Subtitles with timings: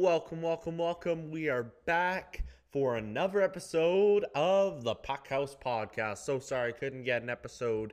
[0.00, 1.30] Welcome, welcome, welcome.
[1.30, 6.24] We are back for another episode of the Puck House Podcast.
[6.24, 7.92] So sorry I couldn't get an episode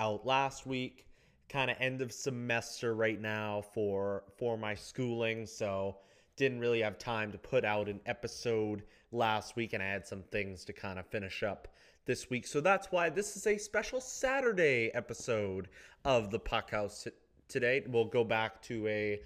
[0.00, 1.06] out last week.
[1.48, 5.98] Kind of end of semester right now for for my schooling, so
[6.34, 8.82] didn't really have time to put out an episode
[9.12, 11.68] last week and I had some things to kind of finish up
[12.04, 12.48] this week.
[12.48, 15.68] So that's why this is a special Saturday episode
[16.04, 17.06] of the Puck House
[17.46, 17.84] today.
[17.86, 19.20] We'll go back to a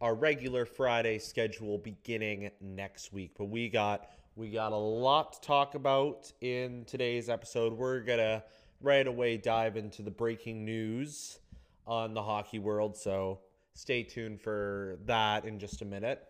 [0.00, 3.32] our regular Friday schedule beginning next week.
[3.36, 7.72] But we got we got a lot to talk about in today's episode.
[7.72, 8.42] We're gonna
[8.80, 11.38] right away dive into the breaking news
[11.86, 12.96] on the hockey world.
[12.96, 13.40] So
[13.74, 16.22] stay tuned for that in just a minute.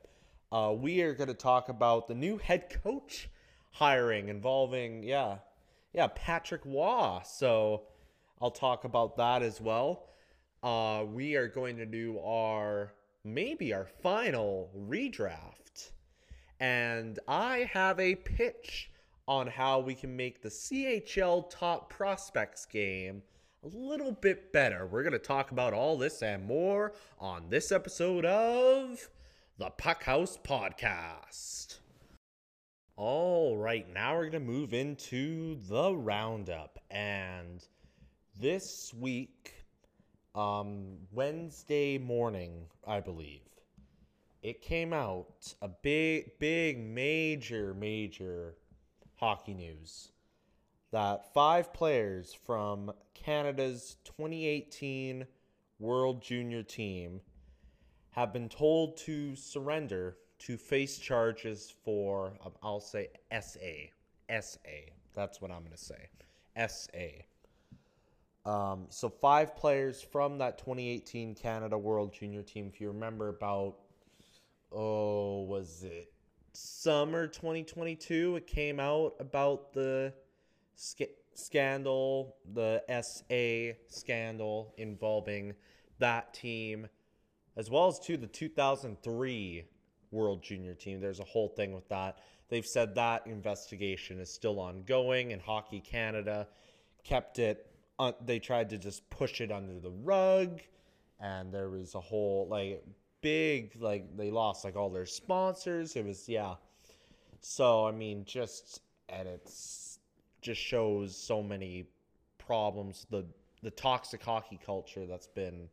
[0.53, 3.29] Uh, we are going to talk about the new head coach
[3.71, 5.37] hiring involving, yeah,
[5.93, 7.21] yeah, Patrick Roy.
[7.25, 7.83] So
[8.41, 10.09] I'll talk about that as well.
[10.63, 12.93] Uh, we are going to do our
[13.25, 15.91] maybe our final redraft.
[16.59, 18.91] And I have a pitch
[19.27, 23.23] on how we can make the CHL Top Prospects game
[23.63, 24.87] a little bit better.
[24.87, 29.09] We're going to talk about all this and more on this episode of
[29.59, 31.79] the Puck House Podcast.
[32.97, 36.79] All right, now we're going to move into the roundup.
[36.91, 37.65] And
[38.39, 39.60] this week,
[40.35, 43.41] um, Wednesday morning, I believe,
[44.43, 48.55] it came out a big, big, major, major
[49.17, 50.13] hockey news
[50.93, 55.27] that five players from Canada's 2018
[55.79, 57.21] World Junior team
[58.11, 63.91] have been told to surrender to face charges for, um, I'll say SA.
[64.41, 64.59] SA.
[65.15, 66.09] That's what I'm going to say.
[66.57, 67.25] SA.
[68.47, 72.71] Um, so five players from that 2018 Canada World Junior team.
[72.73, 73.77] If you remember, about
[74.73, 76.13] oh, was it
[76.53, 78.37] summer 2022?
[78.37, 80.15] It came out about the
[80.75, 81.03] sc-
[81.35, 85.55] scandal, the SA scandal involving
[85.99, 86.89] that team,
[87.57, 89.65] as well as to the 2003
[90.13, 91.01] World Junior team.
[91.01, 92.19] There's a whole thing with that.
[92.49, 96.49] They've said that investigation is still ongoing, and Hockey Canada
[97.05, 97.70] kept it
[98.01, 100.61] uh, they tried to just push it under the rug
[101.21, 102.83] and there was a whole like
[103.21, 105.97] big like they lost like all their sponsors.
[105.97, 106.55] It was yeah.
[107.41, 109.99] So i mean just and it's
[110.41, 111.87] just shows so many
[112.39, 113.25] problems the
[113.63, 115.69] the toxic hockey culture that's been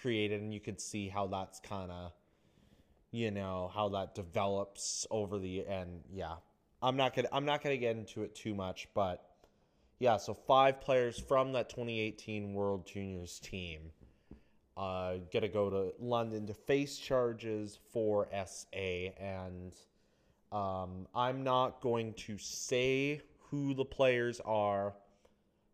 [0.00, 2.12] created and you could see how that's kind of
[3.10, 6.36] you know how that develops over the and yeah.
[6.80, 9.27] I'm not gonna i'm not gonna get into it too much but
[9.98, 13.90] yeah, so five players from that 2018 World Juniors team
[14.76, 19.10] uh, get to go to London to face charges for SA.
[19.20, 19.72] And
[20.52, 23.20] um, I'm not going to say
[23.50, 24.94] who the players are,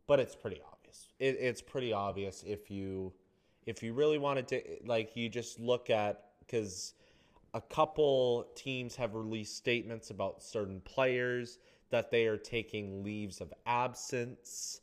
[0.06, 1.08] but it's pretty obvious.
[1.18, 3.12] It, it's pretty obvious if you
[3.66, 6.94] if you really wanted to like you just look at because
[7.54, 11.58] a couple teams have released statements about certain players
[11.94, 14.80] that they are taking leaves of absence.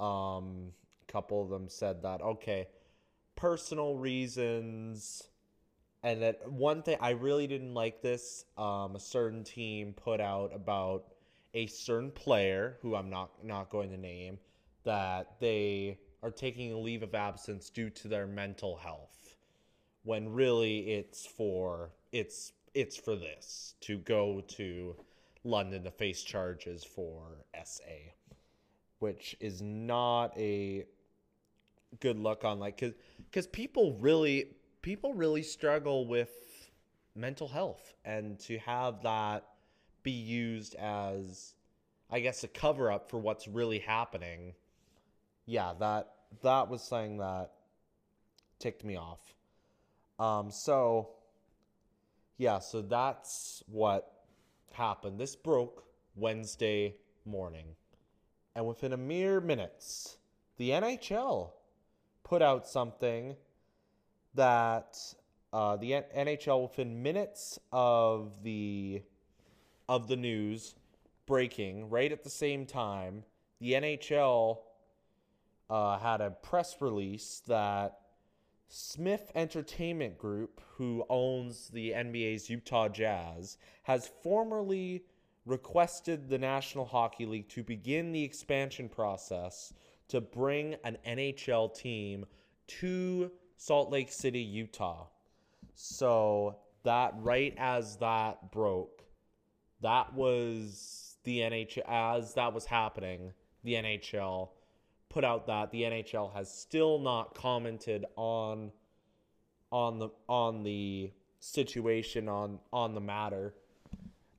[0.00, 0.72] Um,
[1.08, 2.66] a couple of them said that, okay,
[3.36, 5.22] personal reasons.
[6.02, 10.50] And that one thing I really didn't like this, um, a certain team put out
[10.52, 11.04] about
[11.54, 14.40] a certain player who I'm not not going to name
[14.82, 19.36] that they are taking a leave of absence due to their mental health
[20.02, 24.96] when really it's for it's it's for this to go to
[25.44, 28.12] London to face charges for SA,
[28.98, 30.86] which is not a
[32.00, 32.94] good look on like cuz
[33.32, 36.70] cuz people really people really struggle with
[37.14, 39.46] mental health and to have that
[40.02, 41.54] be used as
[42.10, 44.54] I guess a cover up for what's really happening.
[45.46, 47.52] Yeah, that that was something that
[48.58, 49.34] ticked me off.
[50.18, 51.10] Um so
[52.38, 54.11] yeah, so that's what
[54.72, 55.18] happened.
[55.18, 55.84] This broke
[56.16, 57.66] Wednesday morning.
[58.54, 60.18] And within a mere minutes,
[60.56, 61.50] the NHL
[62.22, 63.36] put out something
[64.34, 64.98] that
[65.52, 69.02] uh, the N- NHL within minutes of the
[69.88, 70.74] of the news
[71.26, 73.24] breaking right at the same time,
[73.60, 74.58] the NHL
[75.68, 78.01] uh, had a press release that
[78.74, 85.04] Smith Entertainment Group, who owns the NBA's Utah Jazz, has formally
[85.44, 89.74] requested the National Hockey League to begin the expansion process
[90.08, 92.24] to bring an NHL team
[92.66, 95.06] to Salt Lake City, Utah.
[95.74, 99.04] So that right as that broke,
[99.82, 103.34] that was the NHL as that was happening,
[103.64, 104.48] the NHL
[105.12, 108.72] put out that the NHL has still not commented on
[109.70, 111.10] on the on the
[111.40, 113.54] situation on on the matter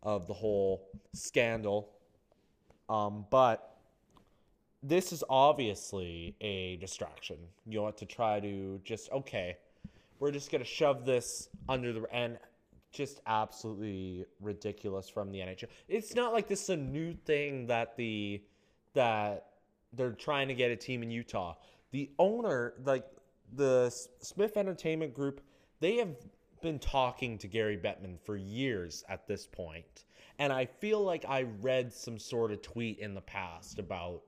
[0.02, 1.90] of the whole scandal.
[2.90, 3.78] Um, but
[4.82, 7.38] this is obviously a distraction.
[7.66, 9.58] You want to try to just okay,
[10.20, 12.38] we're just gonna shove this under the and
[12.92, 15.68] just absolutely ridiculous from the NHL.
[15.88, 18.42] It's not like this is a new thing that the
[18.94, 19.53] that
[19.96, 21.56] they're trying to get a team in Utah.
[21.92, 23.06] The owner, like
[23.56, 25.42] the Smith Entertainment Group,
[25.80, 26.16] they have
[26.62, 30.06] been talking to Gary Bettman for years at this point.
[30.40, 34.22] And I feel like I read some sort of tweet in the past about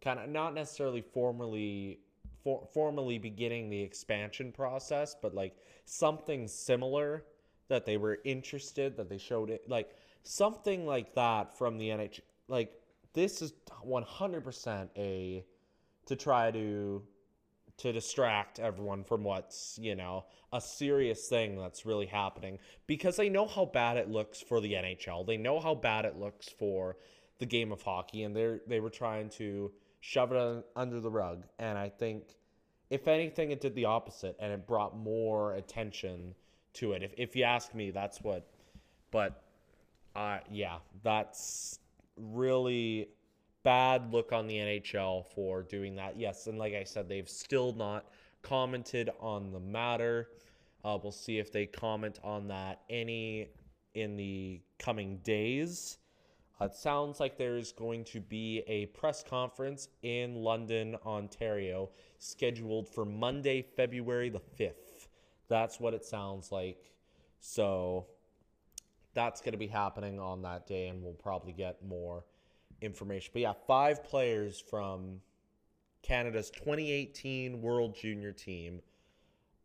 [0.00, 2.00] kind of not necessarily formally
[2.42, 7.24] for, formally beginning the expansion process, but like something similar
[7.68, 9.90] that they were interested that they showed it like
[10.22, 12.72] something like that from the NHL like
[13.16, 13.54] this is
[13.84, 15.44] 100% a
[16.06, 17.02] to try to
[17.78, 23.28] to distract everyone from what's you know a serious thing that's really happening because they
[23.28, 25.26] know how bad it looks for the NHL.
[25.26, 26.96] They know how bad it looks for
[27.38, 31.44] the game of hockey, and they they were trying to shove it under the rug.
[31.58, 32.36] And I think,
[32.90, 36.34] if anything, it did the opposite, and it brought more attention
[36.74, 37.02] to it.
[37.02, 38.46] If if you ask me, that's what.
[39.12, 39.42] But,
[40.16, 41.78] uh, yeah, that's
[42.16, 43.08] really
[43.62, 46.18] bad look on the NHL for doing that.
[46.18, 48.06] Yes, and like I said, they've still not
[48.42, 50.28] commented on the matter.
[50.84, 53.48] Uh, we'll see if they comment on that any
[53.94, 55.98] in the coming days.
[56.60, 62.88] Uh, it sounds like there's going to be a press conference in London, Ontario, scheduled
[62.88, 65.08] for Monday, February the 5th.
[65.48, 66.92] That's what it sounds like.
[67.40, 68.06] So
[69.16, 72.22] that's going to be happening on that day, and we'll probably get more
[72.82, 73.30] information.
[73.32, 75.22] But yeah, five players from
[76.02, 78.80] Canada's 2018 World Junior team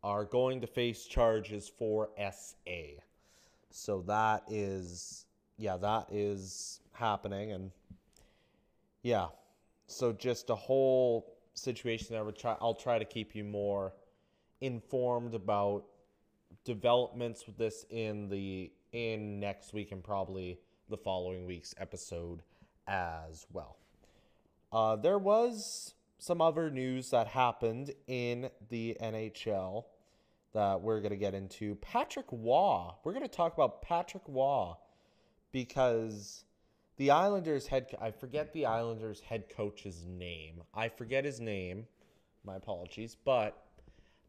[0.02, 3.02] are going to face charges for SA.
[3.70, 5.26] So that is,
[5.58, 7.52] yeah, that is happening.
[7.52, 7.70] And
[9.02, 9.26] yeah,
[9.86, 13.92] so just a whole situation would try, I'll try to keep you more
[14.62, 15.84] informed about
[16.64, 20.58] developments with this in the in next week and probably
[20.88, 22.42] the following week's episode
[22.86, 23.76] as well.
[24.72, 29.84] Uh, there was some other news that happened in the NHL
[30.52, 31.74] that we're going to get into.
[31.76, 32.90] Patrick Roy.
[33.04, 34.72] We're going to talk about Patrick Roy
[35.50, 36.44] because
[36.96, 40.62] the Islanders head I forget the Islanders head coach's name.
[40.74, 41.86] I forget his name.
[42.44, 43.64] My apologies, but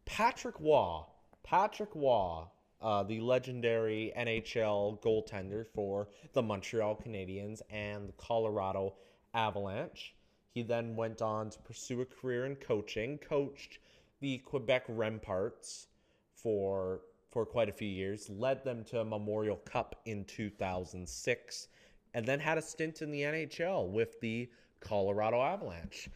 [0.05, 1.01] Patrick Roy,
[1.43, 2.43] Patrick Roy,
[2.83, 8.95] uh, the legendary NHL goaltender for the Montreal Canadiens and the Colorado
[9.33, 10.13] Avalanche.
[10.53, 13.79] He then went on to pursue a career in coaching, coached
[14.19, 15.87] the Quebec Remparts
[16.35, 17.01] for
[17.31, 21.67] for quite a few years, led them to a Memorial Cup in 2006,
[22.13, 24.47] and then had a stint in the NHL with the
[24.81, 26.09] Colorado Avalanche,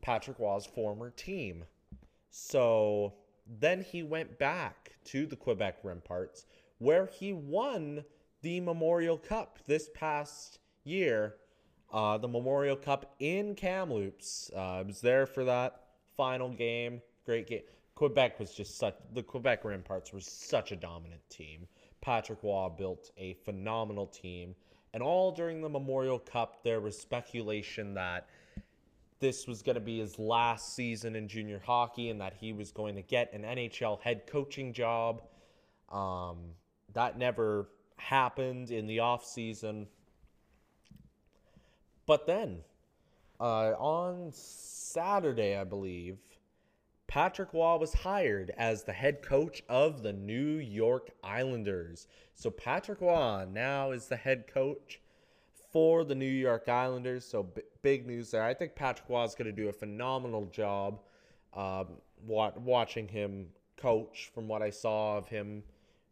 [0.00, 1.64] Patrick Roy's former team.
[2.30, 3.12] So
[3.46, 6.44] then he went back to the Quebec Remparts,
[6.78, 8.04] where he won
[8.42, 11.36] the Memorial Cup this past year.
[11.92, 14.50] Uh, the Memorial Cup in Kamloops.
[14.54, 15.82] Uh, I was there for that
[16.16, 17.02] final game.
[17.26, 17.62] Great game.
[17.94, 21.68] Quebec was just such the Quebec Remparts were such a dominant team.
[22.00, 24.54] Patrick Roy built a phenomenal team,
[24.92, 28.26] and all during the Memorial Cup, there was speculation that
[29.22, 32.72] this was going to be his last season in junior hockey and that he was
[32.72, 35.22] going to get an NHL head coaching job.
[35.90, 36.38] Um,
[36.92, 39.86] that never happened in the offseason.
[42.04, 42.62] But then,
[43.38, 46.18] uh, on Saturday, I believe,
[47.06, 52.08] Patrick Roy was hired as the head coach of the New York Islanders.
[52.34, 54.98] So Patrick Roy now is the head coach
[55.72, 57.24] for the New York Islanders.
[57.24, 58.44] So b- big news there.
[58.44, 61.00] I think Patrick Roy is going to do a phenomenal job
[61.54, 61.86] um,
[62.26, 65.62] wa- watching him coach from what I saw of him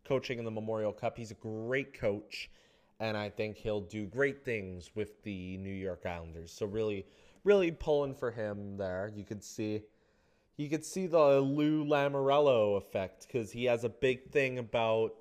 [0.04, 1.16] coaching in the Memorial Cup.
[1.16, 2.50] He's a great coach,
[2.98, 6.50] and I think he'll do great things with the New York Islanders.
[6.52, 7.06] So really,
[7.44, 9.12] really pulling for him there.
[9.14, 9.82] You could see
[10.56, 15.14] you could see the Lou Lamoriello effect because he has a big thing about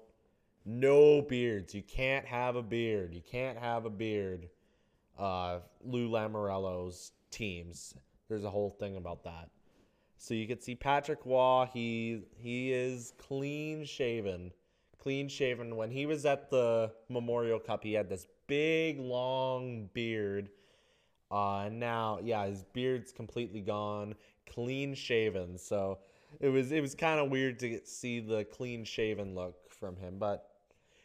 [0.69, 1.73] no beards.
[1.73, 3.13] You can't have a beard.
[3.13, 4.49] You can't have a beard.
[5.17, 7.95] Uh, Lou Lamoriello's teams.
[8.27, 9.49] There's a whole thing about that.
[10.17, 11.67] So you could see Patrick Roy.
[11.73, 14.51] He he is clean shaven,
[15.01, 15.75] clean shaven.
[15.75, 20.49] When he was at the Memorial Cup, he had this big long beard.
[21.31, 24.13] Uh, now, yeah, his beard's completely gone,
[24.45, 25.57] clean shaven.
[25.57, 25.99] So
[26.39, 30.17] it was it was kind of weird to see the clean shaven look from him,
[30.19, 30.49] but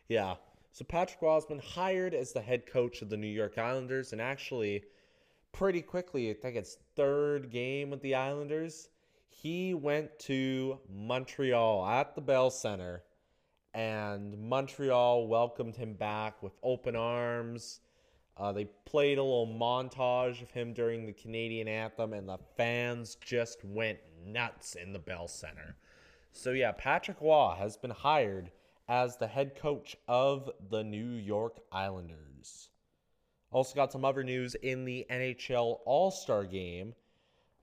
[0.09, 0.35] yeah.
[0.73, 4.83] So Patrick been hired as the head coach of the New York Islanders, and actually,
[5.53, 8.89] pretty quickly, I think it's third game with the Islanders.
[9.31, 13.05] He went to Montreal at the Bell Center,
[13.73, 17.81] and Montreal welcomed him back with open arms.
[18.37, 23.17] Uh, they played a little montage of him during the Canadian anthem, and the fans
[23.25, 25.77] just went nuts in the Bell Center.
[26.33, 28.51] So, yeah, Patrick Roy has been hired
[28.89, 32.69] as the head coach of the New York Islanders.
[33.51, 36.95] Also, got some other news in the NHL All Star game.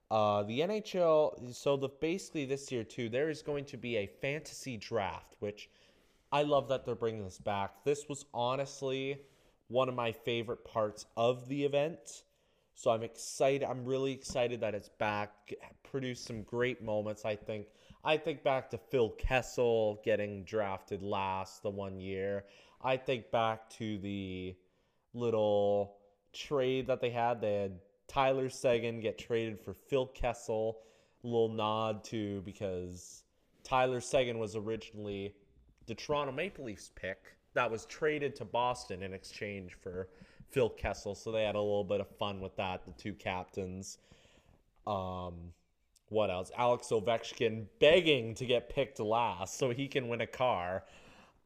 [0.09, 4.07] Uh, the NHL, so the basically this year too, there is going to be a
[4.07, 5.69] fantasy draft, which
[6.31, 7.83] I love that they're bringing this back.
[7.83, 9.21] This was honestly
[9.67, 12.23] one of my favorite parts of the event.
[12.73, 13.63] So I'm excited.
[13.63, 15.53] I'm really excited that it's back.
[15.83, 17.25] Produced some great moments.
[17.25, 17.67] I think.
[18.03, 22.45] I think back to Phil Kessel getting drafted last the one year.
[22.81, 24.55] I think back to the
[25.13, 25.97] little
[26.33, 27.41] trade that they had.
[27.41, 30.79] They had Tyler Seguin get traded for Phil Kessel.
[31.23, 33.23] A little nod to because
[33.63, 35.35] Tyler Seguin was originally
[35.85, 40.07] the Toronto Maple Leafs pick that was traded to Boston in exchange for
[40.49, 41.13] Phil Kessel.
[41.13, 43.99] So they had a little bit of fun with that, the two captains.
[44.87, 45.53] Um,
[46.11, 46.51] what else?
[46.57, 50.83] Alex Ovechkin begging to get picked last so he can win a car.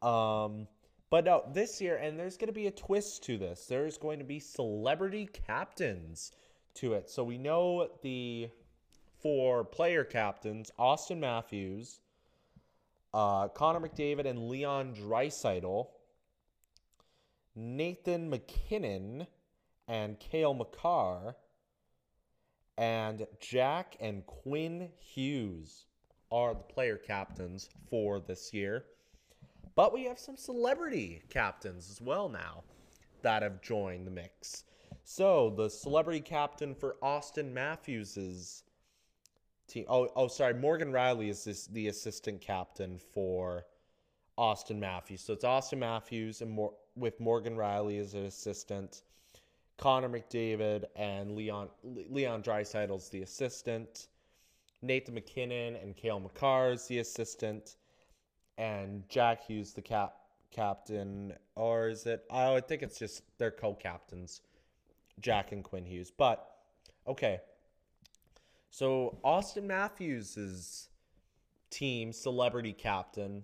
[0.02, 0.68] Um,
[1.10, 3.68] but no, this year, and there's going to be a twist to this.
[3.68, 6.32] There's going to be celebrity captains
[6.76, 7.10] to it.
[7.10, 8.50] So we know the
[9.22, 12.00] four player captains Auston Matthews,
[13.14, 15.88] uh, Connor McDavid, and Leon Draisaitl
[17.56, 19.28] Nathan MacKinnon
[19.88, 21.36] and Cale Makar,
[22.78, 25.86] and Jack and Quinn Hughes
[26.32, 28.86] are the player captains for this year.
[29.76, 32.64] But we have some celebrity captains as well now
[33.22, 34.64] that have joined the mix.
[35.04, 38.64] So the celebrity captain for Auston Matthews's
[39.68, 39.86] team.
[39.88, 40.54] Oh, oh, sorry.
[40.54, 43.66] Morgan Rielly is this, the assistant captain for
[44.38, 45.22] Auston Matthews.
[45.22, 46.58] So it's Auston Matthews and
[46.96, 49.04] with Morgan Rielly as an assistant,
[49.78, 54.08] Connor McDavid and Leon Leon Draisaitl's the assistant,
[54.82, 57.76] Nathan MacKinnon and Cale Makar is the assistant,
[58.58, 60.16] and Jack Hughes the cap
[60.52, 62.26] captain, or is it?
[62.30, 64.42] Oh, I think it's just they're co-captains,
[65.20, 66.12] Jack and Quinn Hughes.
[66.12, 66.48] But
[67.08, 67.42] okay,
[68.70, 70.88] so Auston Matthews'
[71.70, 73.44] team celebrity captain,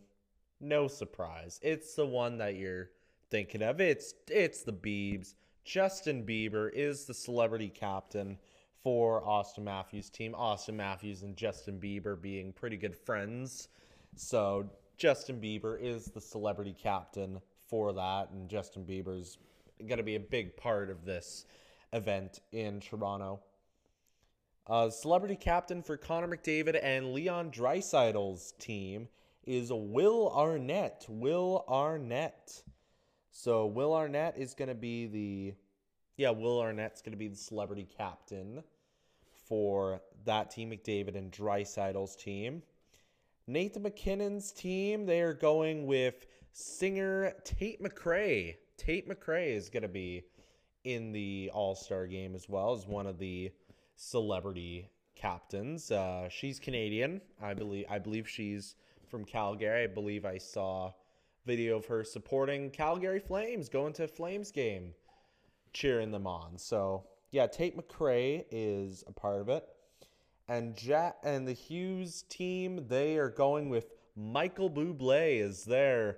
[0.62, 1.60] no surprise.
[1.62, 2.92] It's the one that you're
[3.30, 3.82] thinking of.
[3.82, 5.34] It's it's the Biebs.
[5.64, 8.38] Justin Bieber is the celebrity captain
[8.84, 10.34] for Auston Matthews' team.
[10.34, 13.68] Auston Matthews and Justin Bieber being pretty good friends.
[14.16, 19.38] So Justin Bieber is the celebrity captain for that, and Justin Bieber's
[19.88, 21.46] going to be a big part of this
[21.94, 23.40] event in Toronto.
[24.68, 29.08] Uh, celebrity captain for Connor McDavid and Leon Draisaitl's team
[29.46, 31.06] is Will Arnett.
[31.10, 32.64] Will Arnett.
[33.32, 35.54] So Will Arnett is going to be the
[36.18, 38.62] yeah, Will Arnett's going to be the celebrity captain
[39.48, 42.62] for that team, McDavid and Draisaitl's team.
[43.48, 48.56] Nathan MacKinnon's team, they are going with singer Tate McRae.
[48.78, 50.24] Tate McRae is going to be
[50.84, 53.52] in the All Star game as well as one of the
[53.96, 55.92] celebrity captains.
[55.92, 57.86] Uh, she's Canadian, I believe.
[57.90, 58.76] I believe she's
[59.10, 59.84] from Calgary.
[59.84, 60.92] I believe I saw
[61.46, 64.94] video of her supporting Calgary Flames, going to Flames game,
[65.74, 66.58] cheering them on.
[66.58, 69.68] So yeah, Tate McRae is a part of it.
[70.48, 76.18] And Jack and the Hughes team, they are going with Michael Bublé as their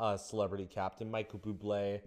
[0.00, 1.08] uh, celebrity captain.
[1.08, 2.00] Michael Bublé,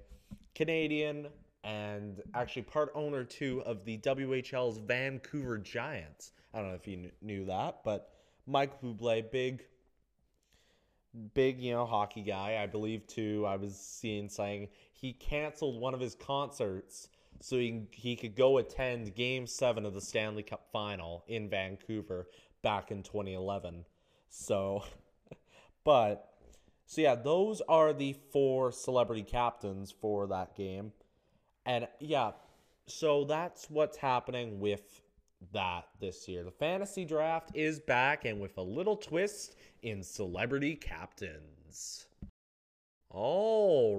[0.56, 1.28] Canadian,
[1.64, 6.34] and actually part owner too of the WHL's Vancouver Giants.
[6.54, 8.10] I don't know if you knew that, but
[8.46, 9.64] Michael Bublé, big
[11.34, 12.60] big, you know, hockey guy.
[12.62, 13.46] I believe too.
[13.48, 17.10] I was seeing saying he canceled one of his concerts
[17.42, 22.28] so he he could go attend Game Seven of the Stanley Cup Final in Vancouver
[22.62, 23.86] back in 2011.
[24.30, 24.84] So,
[25.84, 26.34] but
[26.86, 30.94] so yeah, those are the four celebrity captains for that game,
[31.66, 32.32] and yeah,
[32.86, 35.02] so that's what's happening with
[35.54, 36.44] that this year.
[36.44, 42.08] The fantasy draft is back and with a little twist in celebrity captains.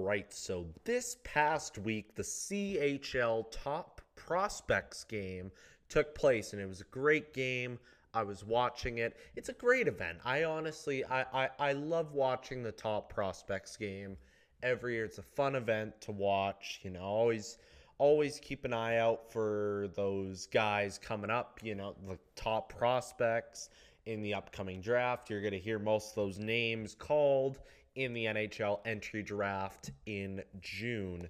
[0.03, 5.51] right, so this past week, the CHL Top Prospects game
[5.87, 7.79] took place, and it was a great game.
[8.13, 9.17] I was watching it.
[9.35, 10.19] It's a great event.
[10.25, 14.17] I honestly, I, I, I love watching the Top Prospects game
[14.63, 15.05] every year.
[15.05, 16.79] It's a fun event to watch.
[16.83, 17.57] You know, always,
[17.99, 21.59] always keep an eye out for those guys coming up.
[21.61, 23.69] You know, the top prospects
[24.05, 25.29] in the upcoming draft.
[25.29, 27.59] You're going to hear most of those names called
[27.95, 31.29] in the NHL entry draft in June.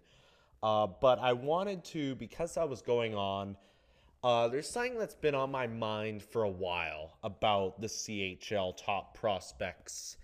[0.61, 3.57] Uh, but I wanted to, because I was going on,
[4.23, 9.17] uh, there's something that's been on my mind for a while about the CHL Top
[9.17, 10.17] Prospects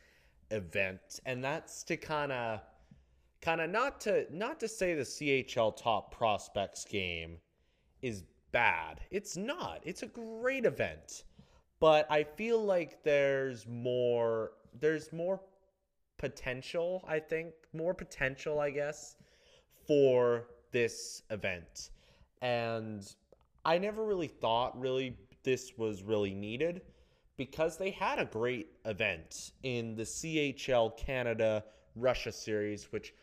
[0.52, 2.60] event, and that's to kind of,
[3.46, 7.38] kind of not to not to say the CHL Top Prospects game
[8.02, 9.02] is bad.
[9.12, 9.82] It's not.
[9.84, 11.26] It's a great event,
[11.80, 14.54] but I feel like there's more.
[14.80, 15.40] There's more
[16.18, 19.16] potential, I think, more potential, I guess,
[19.86, 21.92] for this event.
[22.42, 23.08] And
[23.64, 26.82] I never really thought really this was really needed
[27.38, 31.64] because they had a great event in the CHL Canada
[31.96, 33.14] Russia series, which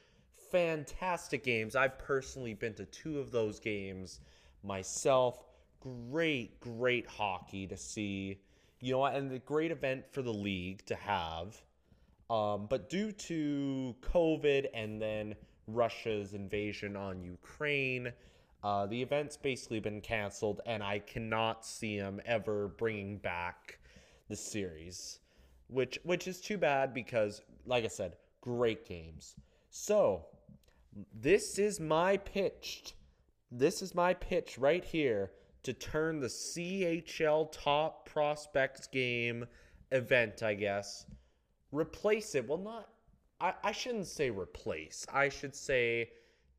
[0.53, 1.75] fantastic games.
[1.75, 4.21] I've personally been to two of those games
[4.63, 5.45] myself.
[5.81, 8.39] Great, great hockey to see.
[8.81, 11.61] You know, and a great event for the league to have.
[12.31, 15.35] Um, but due to COVID and then
[15.67, 18.13] Russia's invasion on Ukraine,
[18.63, 23.79] uh, the event's basically been canceled, and I cannot see them ever bringing back
[24.29, 25.19] the series,
[25.69, 29.35] which which is too bad because, like I said, great games.
[29.71, 30.27] So
[31.15, 32.95] this is my pitch.
[33.51, 35.33] This is my pitch right here
[35.63, 39.47] to turn the CHL Top Prospects game
[39.91, 41.07] event, I guess,
[41.71, 42.49] replace it.
[42.49, 42.89] Well, not,
[43.41, 45.07] I, I shouldn't say replace.
[45.13, 46.11] I should say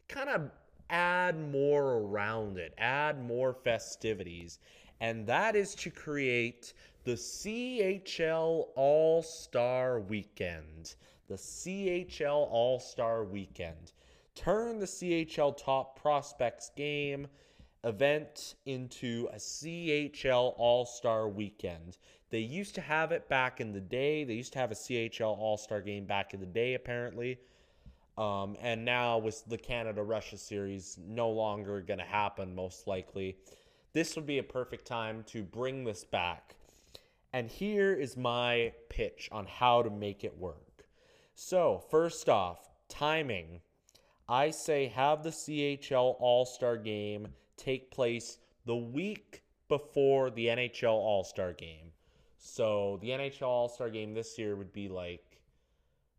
[0.08, 0.52] kind of
[0.90, 4.60] add more around it, add more festivities.
[5.02, 10.96] And that is to create the CHL All Star Weekend.
[11.28, 13.92] The CHL All Star Weekend.
[14.36, 17.28] Turn the CHL Top Prospects game
[17.84, 21.98] event into a CHL All Star Weekend.
[22.30, 24.24] They used to have it back in the day.
[24.24, 27.40] They used to have a CHL All Star game back in the day, apparently.
[28.18, 33.38] Um, and now with the Canada Russia series no longer going to happen, most likely,
[33.94, 36.56] this would be a perfect time to bring this back.
[37.34, 40.86] And here is my pitch on how to make it work.
[41.34, 43.62] So, first off, timing.
[44.28, 50.92] I say have the CHL All Star game take place the week before the NHL
[50.92, 51.92] All Star game.
[52.38, 55.40] So the NHL All Star game this year would be like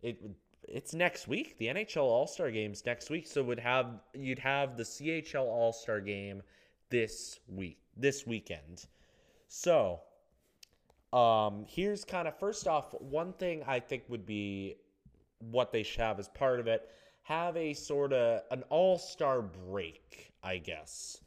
[0.02, 0.18] it.
[0.66, 1.58] It's next week.
[1.58, 5.72] The NHL All Star game's next week, so would have you'd have the CHL All
[5.72, 6.42] Star game
[6.90, 8.86] this week, this weekend.
[9.48, 10.00] So,
[11.12, 14.76] um, here's kind of first off, one thing I think would be
[15.38, 16.90] what they should have as part of it.
[17.24, 21.20] Have a sort of an all star break, I guess.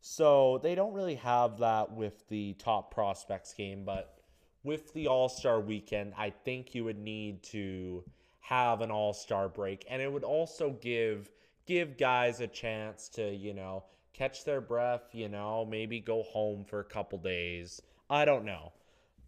[0.00, 4.18] So they don't really have that with the top prospects game, but
[4.62, 8.04] with the All Star weekend, I think you would need to
[8.40, 11.30] have an All Star break, and it would also give
[11.66, 16.64] give guys a chance to you know catch their breath, you know, maybe go home
[16.64, 17.80] for a couple days.
[18.10, 18.72] I don't know,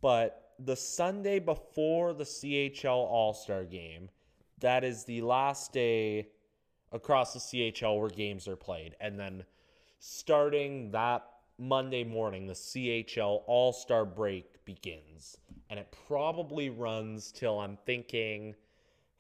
[0.03, 4.11] but the Sunday before the CHL All Star game,
[4.61, 6.29] that is the last day
[6.93, 9.45] across the CHL where games are played, and then
[9.99, 11.25] starting that
[11.59, 15.39] Monday morning, the CHL All Star break begins.
[15.71, 18.55] And it probably runs till I'm thinking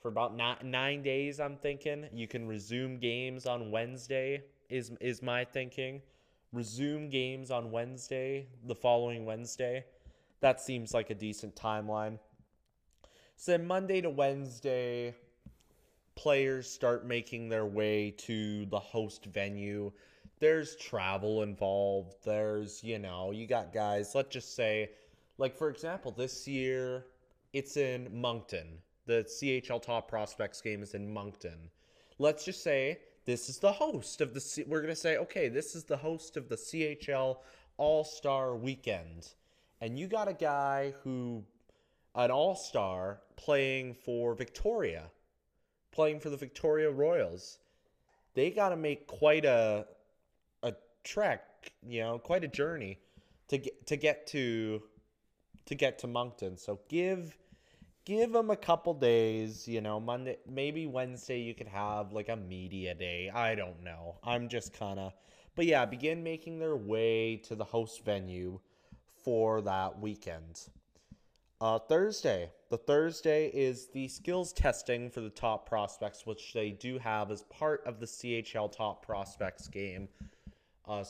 [0.01, 1.40] for about nine days.
[1.40, 6.03] I'm thinking you can resume games on Wednesday, is, is my thinking.
[6.53, 9.85] Resume games on Wednesday, the following Wednesday.
[10.40, 12.18] That seems like a decent timeline.
[13.37, 15.14] So Monday to Wednesday,
[16.16, 19.92] players start making their way to the host venue
[20.38, 22.14] there's travel involved.
[22.24, 24.90] There's, you know, you got guys, let's just say,
[25.38, 27.07] like for example, this year
[27.52, 28.79] it's in Moncton.
[29.07, 31.70] The CHL Top Prospects game is in Moncton.
[32.18, 35.48] Let's just say this is the host of the C- we're going to say, okay,
[35.48, 37.38] this is the host of the CHL
[37.76, 39.29] All-Star weekend.
[39.81, 41.44] And you got a guy who
[42.14, 45.05] an all-star playing for Victoria,
[45.96, 47.59] playing for the Victoria Royals.
[48.35, 49.87] They got to make quite a
[50.62, 52.98] a trek, you know, quite a journey
[53.48, 54.82] to get to get to
[55.64, 56.59] to get to Moncton.
[56.59, 57.38] So give
[58.04, 62.37] give them a couple days, you know, Monday, maybe Wednesday you could have like a
[62.37, 63.30] media day.
[63.35, 64.16] I don't know.
[64.22, 65.12] I'm just kind of,
[65.56, 68.61] but yeah, begin making their way to the host venue
[69.24, 70.61] for that weekend.
[71.59, 72.50] Uh, Thursday.
[72.68, 77.42] The Thursday is the skills testing for the top prospects, which they do have as
[77.42, 80.09] part of the CHL top prospects game.
[80.87, 81.05] Uh,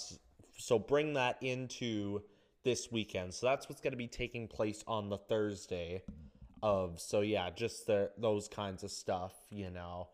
[0.58, 2.22] so bring that into
[2.62, 3.32] this weekend.
[3.32, 6.02] So that's what's going to be taking place on the Thursday
[6.62, 10.08] of so yeah, just the, those kinds of stuff, you know.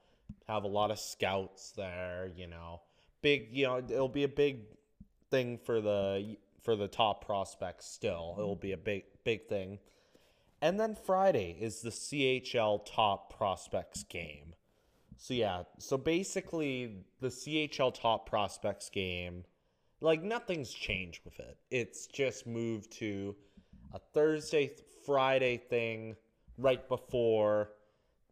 [0.48, 2.83] Have a lot of scouts there, you know.
[3.20, 4.61] Big, you know, it'll be a big
[5.31, 8.35] thing for the for the top prospects still.
[8.38, 9.78] It'll be a big big thing.
[10.62, 14.55] And then Friday is the CHL top prospects game.
[15.16, 19.44] So yeah, so basically the CHL top prospects game
[20.01, 21.57] like nothing's changed with it.
[21.70, 23.35] It's just moved to
[23.92, 24.70] a Thursday
[25.05, 26.16] Friday thing
[26.59, 27.70] right before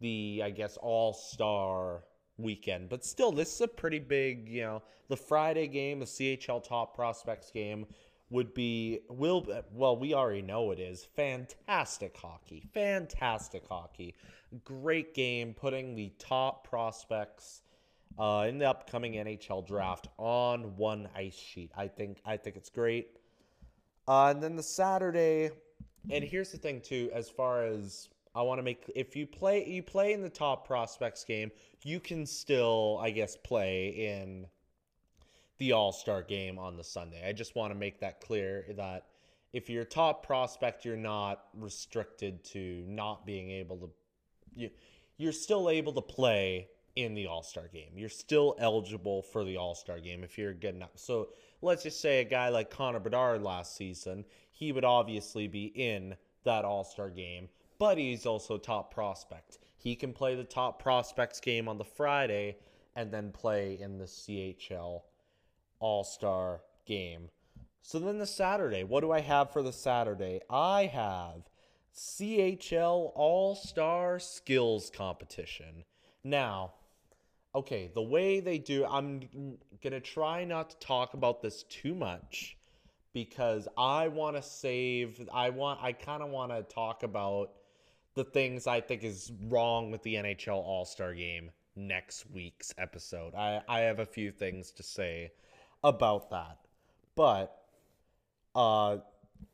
[0.01, 2.05] the I guess All Star
[2.39, 2.89] weekend.
[2.89, 6.95] But still, this is a pretty big, you know, the Friday game, the CHL Top
[6.95, 7.87] Prospects game
[8.31, 11.05] would be will well we already know it is.
[11.17, 12.63] Fantastic hockey.
[12.73, 14.15] Fantastic hockey.
[14.65, 17.63] Great game putting the top prospects
[18.19, 21.73] uh, in the upcoming NHL draft on one ice sheet.
[21.77, 23.19] I think I think it's great.
[24.09, 25.51] Uh, and then the Saturday
[26.09, 29.67] and here's the thing too as far as I want to make if you play
[29.67, 31.51] you play in the top prospects game,
[31.83, 34.47] you can still I guess play in
[35.61, 37.23] the All-Star game on the Sunday.
[37.29, 39.07] I just want to make that clear that
[39.53, 43.91] if you're a top prospect, you're not restricted to not being able to
[44.57, 44.71] you
[45.17, 47.91] you're still able to play in the All-Star game.
[47.95, 50.93] You're still eligible for the All-Star game if you're good enough.
[50.97, 51.29] So,
[51.63, 56.17] let's just say a guy like Connor Bedard last season, he would obviously be in
[56.45, 57.49] that All-Star game
[57.81, 59.57] but he's also top prospect.
[59.79, 62.59] He can play the top prospects game on the Friday
[62.95, 65.01] and then play in the CHL
[65.81, 67.31] All Star game.
[67.83, 70.41] So then the Saturday, what do I have for the Saturday?
[70.49, 71.49] I have
[71.95, 75.85] CHL All Star Skills Competition.
[76.23, 76.75] Now,
[77.55, 79.21] okay, the way they do, I'm
[79.83, 82.57] going to try not to talk about this too much
[83.13, 87.51] because I want to save, I want, I kind of want to talk about
[88.15, 93.35] the things I think is wrong with the NHL All Star game next week's episode.
[93.35, 95.33] I, I have a few things to say
[95.83, 96.59] about that.
[97.15, 97.57] But
[98.55, 98.99] uh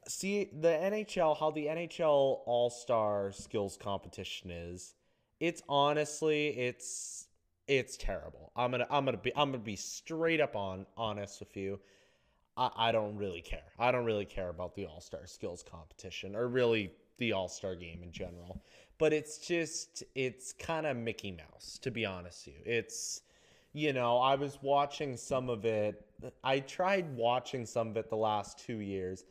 [0.09, 4.95] see the NHL how the NHL All-Star skills competition is,
[5.41, 7.29] it's honestly it's
[7.69, 8.53] it's terrible.
[8.57, 11.81] I'm to I'm to be I'm to be straight up on honest with you.
[12.57, 13.73] I, I don't really care.
[13.79, 18.03] I don't really care about the All-Star skills competition or really the All Star game
[18.03, 18.63] in general.
[18.99, 22.63] But it's just, it's kind of Mickey Mouse, to be honest with you.
[22.65, 23.23] It's,
[23.77, 26.03] you know, I was watching some of it.
[26.43, 29.25] I tried watching some of it the last two years.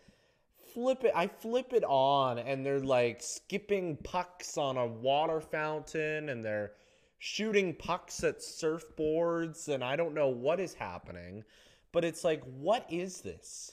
[0.71, 6.29] Flip it, I flip it on, and they're like skipping pucks on a water fountain,
[6.29, 6.73] and they're
[7.17, 11.43] shooting pucks at surfboards, and I don't know what is happening.
[11.91, 13.71] But it's like, what is this?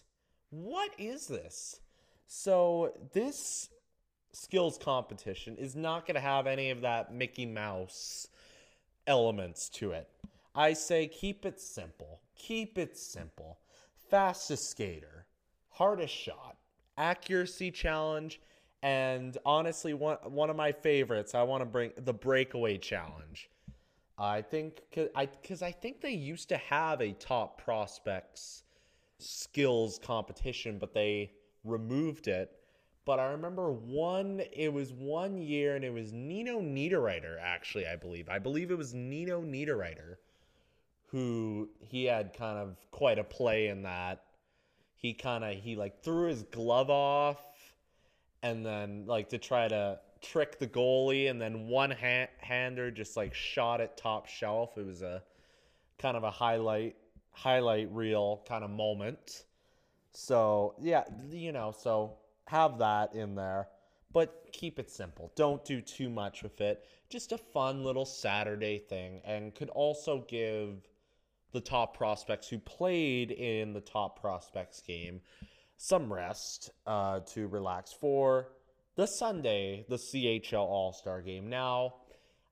[0.48, 1.80] What is this?
[2.26, 3.68] So this
[4.32, 8.26] skills competition is not going to have any of that Mickey Mouse
[9.06, 10.08] elements to it.
[10.54, 12.20] I say keep it simple.
[12.36, 13.58] Keep it simple.
[14.10, 15.26] Fastest skater,
[15.70, 16.56] hardest shot,
[16.98, 18.40] accuracy challenge,
[18.82, 21.34] and honestly, one one of my favorites.
[21.34, 23.48] I want to bring the breakaway challenge.
[24.18, 28.64] I think cause I because I think they used to have a top prospects
[29.18, 31.32] skills competition, but they
[31.64, 32.58] removed it
[33.04, 37.96] but I remember one, it was one year and it was Nino Niederreiter, actually, I
[37.96, 38.28] believe.
[38.28, 40.16] I believe it was Nino Niederreiter
[41.12, 44.24] who he had kind of quite a play in that.
[44.96, 47.40] He kind of, he like threw his glove off
[48.42, 53.16] and then like to try to trick the goalie and then one ha- hander just
[53.16, 54.78] like shot it top shelf.
[54.78, 55.22] It was a
[55.98, 56.96] kind of a highlight,
[57.30, 59.44] highlight reel kind of moment.
[60.12, 62.14] So yeah, you know, so
[62.46, 63.68] have that in there,
[64.12, 65.32] but keep it simple.
[65.36, 66.86] Don't do too much with it.
[67.08, 70.88] Just a fun little Saturday thing, and could also give
[71.52, 75.20] the top prospects who played in the top prospects game
[75.76, 78.48] some rest uh, to relax for
[78.94, 81.48] the Sunday, the CHL All Star game.
[81.48, 81.94] Now,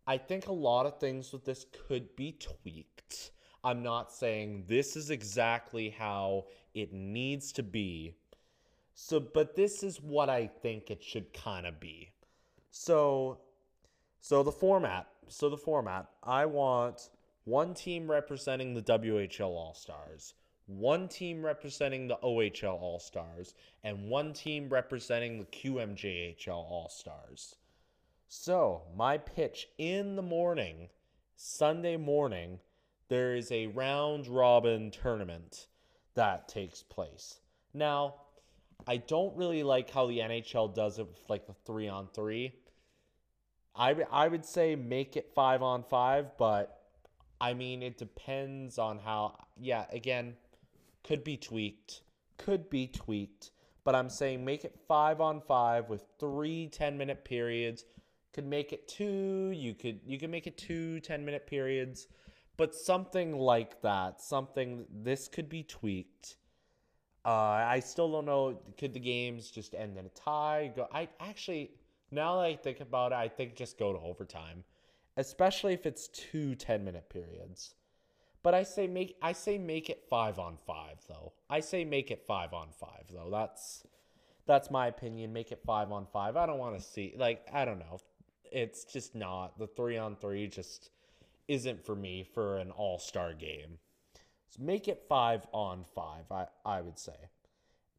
[0.06, 3.30] I think a lot of things with this could be tweaked.
[3.62, 8.16] I'm not saying this is exactly how it needs to be,
[8.94, 12.10] so, but this is what I think it should kind of be.
[12.70, 13.38] So,
[14.20, 15.06] so the format.
[15.28, 16.06] So the format.
[16.22, 17.10] I want
[17.44, 20.34] one team representing the WHL All Stars,
[20.66, 27.56] one team representing the OHL All Stars, and one team representing the QMJHL All Stars.
[28.28, 30.88] So, my pitch in the morning,
[31.34, 32.60] Sunday morning,
[33.08, 35.66] there is a round robin tournament
[36.14, 37.40] that takes place.
[37.74, 38.14] Now,
[38.86, 42.54] I don't really like how the NHL does it with like the three on three.
[43.74, 46.79] I, I would say make it five on five, but
[47.40, 50.34] I mean, it depends on how, yeah, again,
[51.04, 52.02] could be tweaked,
[52.36, 53.50] could be tweaked,
[53.84, 57.84] but I'm saying make it five on five with three 10 minute periods.
[58.32, 62.06] Could make it two, you could, you could make it two 10 minute periods,
[62.56, 66.36] but something like that, something, this could be tweaked.
[67.24, 68.60] Uh, I still don't know.
[68.78, 70.72] Could the games just end in a tie?
[70.74, 70.86] Go.
[70.92, 71.72] I actually,
[72.10, 74.64] now that I think about it, I think just go to overtime,
[75.16, 77.74] especially if it's two 10 minute periods.
[78.42, 81.32] But I say make I say make it five on five though.
[81.50, 83.28] I say make it five on five though.
[83.30, 83.84] That's
[84.46, 85.32] that's my opinion.
[85.32, 86.36] Make it five on five.
[86.36, 88.00] I don't want to see like I don't know.
[88.50, 90.46] It's just not the three on three.
[90.46, 90.90] Just
[91.48, 93.78] isn't for me for an all star game.
[94.48, 96.24] So make it five on five.
[96.32, 97.28] I I would say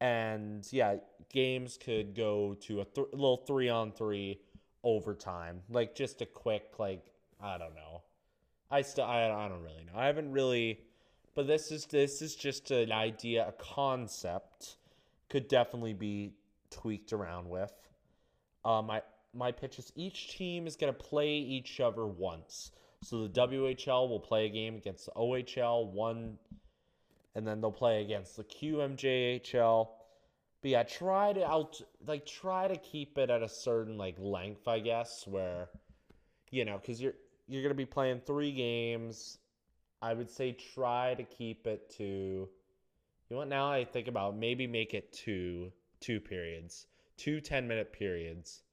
[0.02, 0.95] and yeah,
[1.32, 4.41] games could go to a th- little three on three
[4.84, 7.06] overtime, like just a quick like
[7.41, 8.02] I don't know.
[8.70, 10.00] I still I, I don't really know.
[10.00, 10.82] I haven't really,
[11.36, 14.78] but this is this is just an idea, a concept,
[15.30, 16.34] could definitely be
[16.70, 17.74] tweaked around with.
[18.63, 19.02] Um, my
[19.34, 22.72] my pitch is each team is gonna play each other once.
[23.04, 26.38] So the WHL will play a game against the OHL one
[27.36, 29.88] and then they'll play against the QMJHL.
[30.62, 34.67] But yeah, try to out like try to keep it at a certain like length,
[34.67, 35.69] I guess, where
[36.52, 37.15] you know, because you're
[37.47, 39.38] you're gonna be playing three games.
[40.02, 44.67] I would say try to keep it to you know now I think about maybe
[44.67, 46.88] make it two two periods.
[47.17, 48.63] Two 10 minute periods.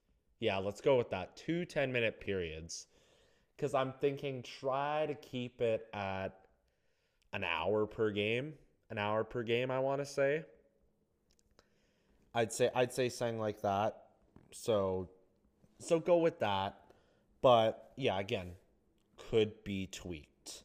[0.40, 1.36] Yeah, let's go with that.
[1.36, 2.86] Two 10 minute periods.
[3.58, 6.30] Cause I'm thinking try to keep it at
[7.32, 8.54] an hour per game,
[8.88, 9.70] an hour per game.
[9.70, 10.44] I want to say.
[12.34, 13.96] I'd say I'd say something like that.
[14.52, 15.08] So,
[15.78, 16.78] so go with that.
[17.40, 18.52] But yeah, again,
[19.30, 20.64] could be tweaked.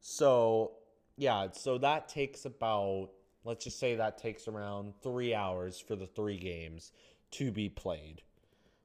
[0.00, 0.72] So
[1.16, 3.10] yeah, so that takes about
[3.44, 6.92] let's just say that takes around three hours for the three games
[7.32, 8.22] to be played.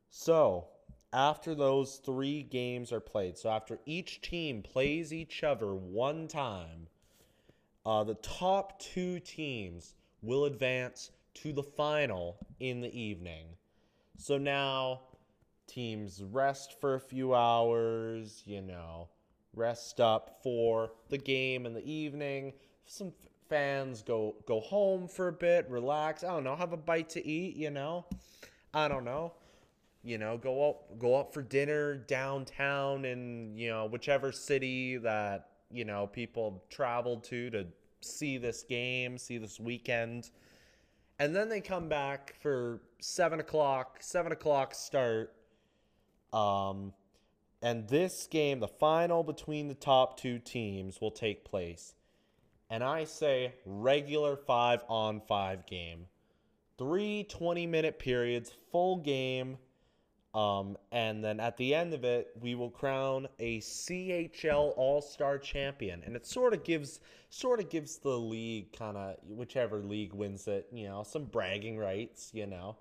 [0.10, 0.68] So
[1.14, 6.88] after those three games are played, so after each team plays each other one time,
[7.86, 11.12] uh, the top two teams will advance
[11.44, 13.46] to the final in the evening.
[14.18, 15.02] So now
[15.68, 19.08] teams rest for a few hours, you know,
[19.54, 22.54] rest up for the game in the evening.
[22.86, 23.14] Some
[23.48, 27.26] fans go go home for a bit, relax, I don't know, have a bite to
[27.26, 28.06] eat, you know.
[28.74, 29.34] I don't know.
[30.04, 35.50] You know, go up go up for dinner downtown in, you know, whichever city that,
[35.72, 37.68] you know, people traveled to to
[38.02, 40.32] see this game, see this weekend.
[41.20, 45.34] And then they come back for seven o'clock, seven o'clock start.
[46.32, 46.94] Um,
[47.62, 51.94] and this game, the final between the top two teams, will take place.
[52.70, 56.06] And I say regular five on five game.
[56.78, 59.58] Three 20 minute periods, full game
[60.34, 65.40] um, and then at the end of it, we will crown a CHL All Star
[65.40, 67.00] champion, and it sort of gives
[67.32, 71.78] sort of gives the league kind of whichever league wins it, you know, some bragging
[71.78, 72.76] rights, you know,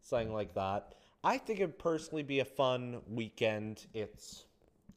[0.00, 0.94] something like that.
[1.22, 3.86] I think it'd personally be a fun weekend.
[3.94, 4.44] It's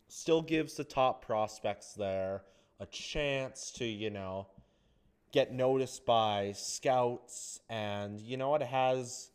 [0.07, 2.43] still gives the top prospects there
[2.79, 4.47] a chance to, you know,
[5.31, 8.61] get noticed by scouts, and you know what?
[8.61, 9.29] It has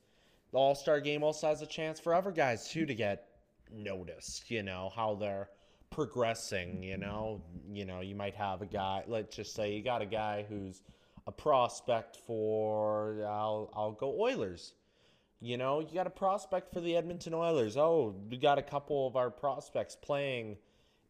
[0.52, 3.28] the All Star game also has a chance for other guys too to get
[3.72, 4.50] noticed.
[4.50, 5.48] You know how they're
[5.90, 6.82] progressing.
[6.82, 9.04] You know, you know you might have a guy.
[9.06, 10.82] Let's just say you got a guy who's
[11.26, 14.74] a prospect for I'll I'll go Oilers.
[15.40, 17.76] You know, you got a prospect for the Edmonton Oilers.
[17.76, 20.56] Oh, we got a couple of our prospects playing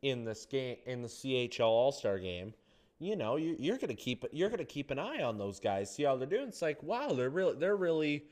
[0.01, 2.55] in this game in the CHL All Star game.
[2.99, 6.05] You know, you, you're gonna keep you're gonna keep an eye on those guys, see
[6.05, 6.49] how they're doing.
[6.49, 8.27] It's like, wow, they're really they're really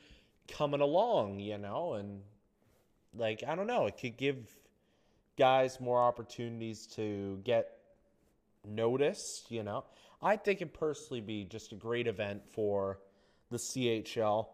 [0.51, 2.21] coming along, you know, and
[3.15, 4.37] like I don't know, it could give
[5.39, 7.79] guys more opportunities to get
[8.67, 9.85] noticed, you know.
[10.23, 12.99] I think it personally be just a great event for
[13.51, 14.49] the CHL.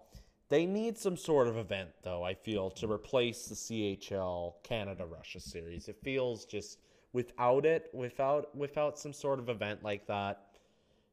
[0.49, 5.41] They need some sort of event, though, I feel, to replace the CHL Canada Russia
[5.41, 5.89] series.
[5.89, 6.79] It feels just
[7.13, 10.43] without it, without without some sort of event like that.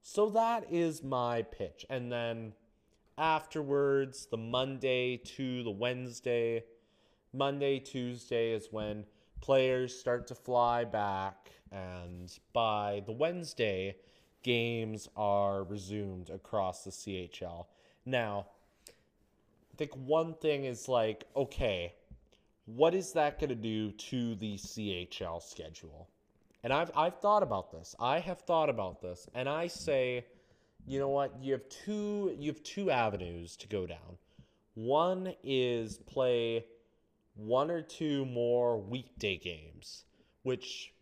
[0.03, 1.85] So that is my pitch.
[1.89, 2.53] And then
[3.17, 6.63] afterwards, the Monday to the Wednesday,
[7.33, 9.05] Monday, Tuesday is when
[9.41, 11.51] players start to fly back.
[11.71, 13.95] And by the Wednesday,
[14.43, 17.65] games are resumed across the CHL.
[18.05, 18.45] Now,
[18.87, 21.93] I think one thing is like, okay,
[22.65, 26.09] what is that going to do to the CHL schedule?
[26.63, 27.95] And I've I've thought about this.
[27.99, 30.25] I have thought about this, and I say,
[30.85, 31.41] you know what?
[31.41, 34.17] You have two you have two avenues to go down.
[34.75, 36.65] One is play
[37.35, 40.05] one or two more weekday games,
[40.43, 40.93] which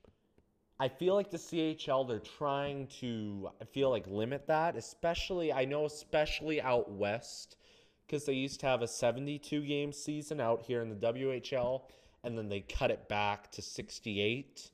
[0.80, 5.66] I feel like the CHL they're trying to I feel like limit that, especially I
[5.66, 7.58] know especially out west
[8.06, 11.84] because they used to have a 72 game season out here in the WHL
[12.24, 14.70] and then they cut it back to 68.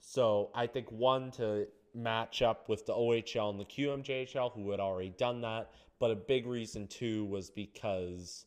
[0.00, 1.66] So I think one to
[1.98, 6.16] match up with the OHL and the QMJHL who had already done that, but a
[6.16, 8.46] big reason too was because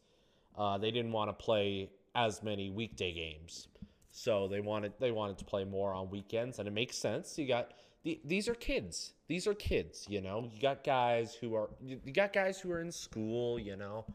[0.58, 3.68] uh, they didn't want to play as many weekday games.
[4.12, 7.38] So they wanted they wanted to play more on weekends, and it makes sense.
[7.38, 7.72] You got
[8.04, 9.14] the, these are kids.
[9.28, 10.50] These are kids, you know.
[10.54, 14.06] You got guys who are you got guys who are in school, you know.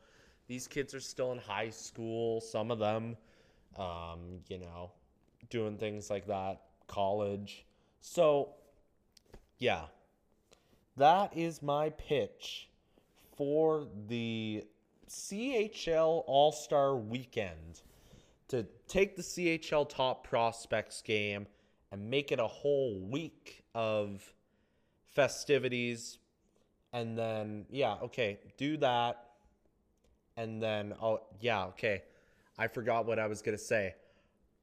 [0.49, 3.17] These kids are still in high school, some of them
[3.79, 4.91] um, you know,
[5.51, 7.67] doing things like that, college.
[8.01, 8.51] So,
[9.59, 9.85] yeah.
[10.97, 12.69] That is my pitch
[13.37, 14.65] for the
[15.09, 17.83] CHL All-Star weekend
[18.49, 21.47] to take the CHL top prospects game
[21.93, 24.33] and make it a whole week of
[25.15, 26.19] festivities.
[26.93, 29.25] And then, yeah, okay, do that.
[30.37, 32.03] And then, oh, yeah, okay.
[32.59, 33.95] I forgot what I was going to say.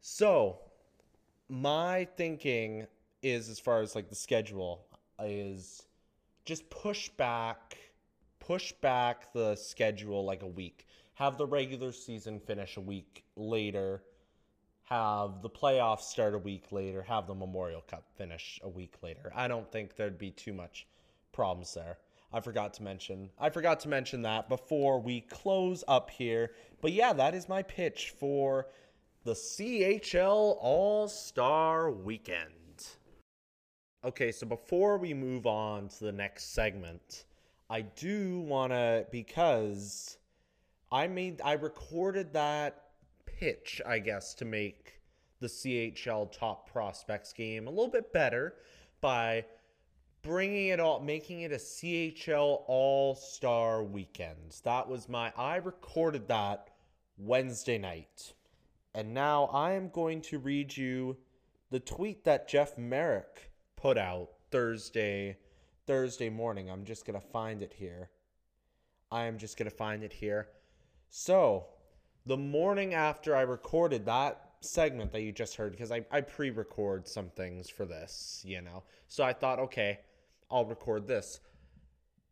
[0.02, 0.60] So,
[1.50, 2.88] my thinking
[3.24, 4.86] is as far as like the schedule
[5.20, 5.84] is
[6.46, 7.78] just push back
[8.40, 10.86] push back the schedule like a week.
[11.16, 14.04] Have the regular season finish a week later
[14.84, 19.32] have the playoffs start a week later, have the Memorial Cup finish a week later.
[19.34, 20.88] I don't think there'd be too much
[21.32, 21.98] problems there.
[22.32, 23.30] I forgot to mention.
[23.40, 26.52] I forgot to mention that before we close up here.
[26.82, 28.68] But yeah, that is my pitch for
[29.24, 32.63] the CHL All-Star Weekend.
[34.06, 37.24] Okay, so before we move on to the next segment,
[37.70, 40.18] I do want to because
[40.92, 42.84] I made I recorded that
[43.26, 45.00] pitch, I guess, to make
[45.40, 48.56] the CHL top prospects game a little bit better
[49.00, 49.46] by
[50.22, 54.60] bringing it all, making it a CHL All Star weekend.
[54.66, 56.72] That was my, I recorded that
[57.18, 58.34] Wednesday night.
[58.94, 61.16] And now I am going to read you
[61.72, 63.53] the tweet that Jeff Marek
[63.84, 65.36] put out Thursday,
[65.88, 66.72] Thursday morning.
[66.72, 68.10] I'm just going to find it here.
[69.12, 70.48] I am just going to find it here.
[71.10, 71.66] So,
[72.26, 76.50] the morning after I recorded that segment that you just heard, because I, I pre
[76.50, 78.84] record some things for this, you know.
[79.10, 80.00] So I thought, okay,
[80.50, 81.42] I'll record this.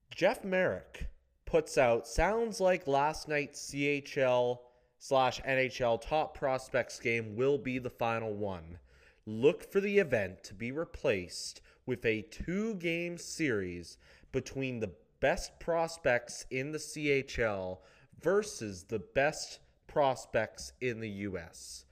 [0.09, 1.09] Jeff Marek
[1.45, 4.59] puts out sounds like last night's CHL
[4.99, 8.77] slash NHL top prospects game will be the final one.
[9.25, 13.97] Look for the event to be replaced with a two game series
[14.31, 17.77] between the best prospects in the CHL
[18.19, 21.85] versus the best prospects in the US.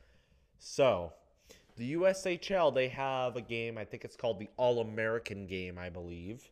[0.57, 1.13] So,
[1.77, 5.89] the USHL, they have a game, I think it's called the All American game, I
[5.89, 6.49] believe.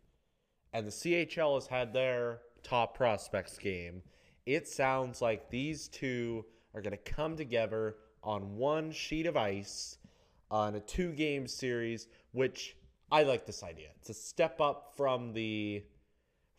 [0.74, 4.04] And the CHL has had their top prospects game.
[4.46, 9.98] It sounds like these two are going to come together on one sheet of ice
[10.49, 12.75] on a two game series, which
[13.12, 13.89] I like this idea.
[13.99, 15.83] It's a step up from the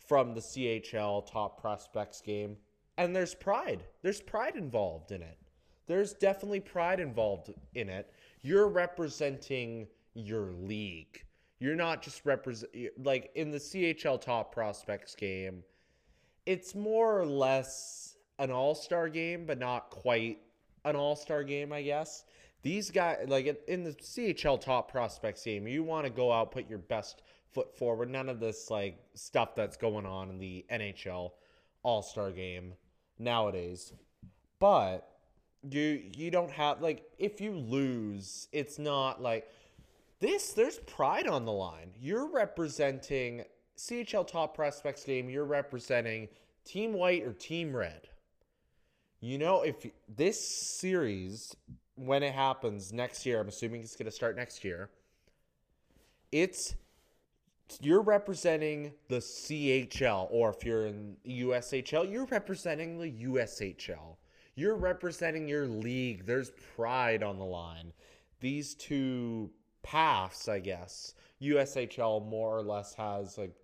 [0.07, 2.57] from the CHL top prospects game
[2.99, 3.85] and there's pride.
[4.03, 5.39] There's pride involved in it.
[5.87, 8.13] There's definitely pride involved in it.
[8.43, 11.25] You're representing your league.
[11.61, 12.73] You're not just represent
[13.03, 15.63] like in the CHL top prospects game.
[16.45, 20.39] It's more or less an all-star game, but not quite
[20.85, 22.25] an all-star game, I guess.
[22.63, 26.69] These guys like in the CHL top prospects game, you want to go out put
[26.69, 28.11] your best foot forward.
[28.11, 31.33] None of this like stuff that's going on in the NHL
[31.83, 32.75] all-star game
[33.19, 33.93] nowadays.
[34.59, 35.09] But
[35.71, 39.49] you you don't have like if you lose, it's not like
[40.21, 41.93] this there's pride on the line.
[42.01, 43.45] You're representing
[43.77, 46.29] CHL top prospects game, you're representing
[46.65, 48.09] team white or team red.
[49.21, 51.57] You know, if this series,
[51.99, 54.91] when it happens next year, I'm assuming it's going to start next year.
[56.31, 56.75] It's
[57.81, 64.17] you're representing the CHL, or if you're in USHL, you're representing the USHL.
[64.55, 66.25] You're representing your league.
[66.25, 67.93] There's pride on the line.
[68.41, 69.51] These two
[69.83, 71.15] paths, I guess.
[71.43, 73.55] USHL more or less has like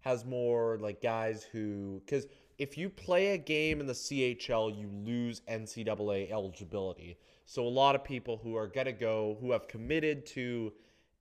[0.00, 2.26] has more like guys who because
[2.58, 7.16] if you play a game in the CHL, you lose NCAA eligibility.
[7.46, 10.72] So a lot of people who are gonna go who have committed to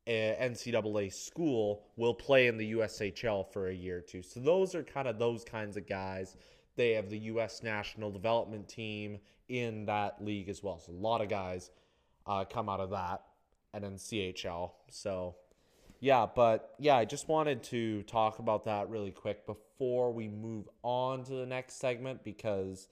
[0.07, 4.21] NCAA school will play in the USHL for a year or two.
[4.21, 6.37] So those are kind of those kinds of guys.
[6.75, 7.61] They have the U.S.
[7.61, 9.19] national development team
[9.49, 10.79] in that league as well.
[10.79, 11.71] So a lot of guys
[12.25, 13.23] uh, come out of that
[13.73, 14.71] and then CHL.
[14.89, 15.35] So
[15.99, 20.67] yeah, but yeah, I just wanted to talk about that really quick before we move
[20.83, 22.87] on to the next segment because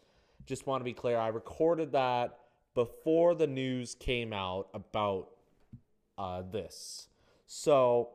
[0.46, 2.40] just want to be clear, I recorded that
[2.74, 5.30] before the news came out about
[6.18, 7.08] uh, this.
[7.48, 8.10] So,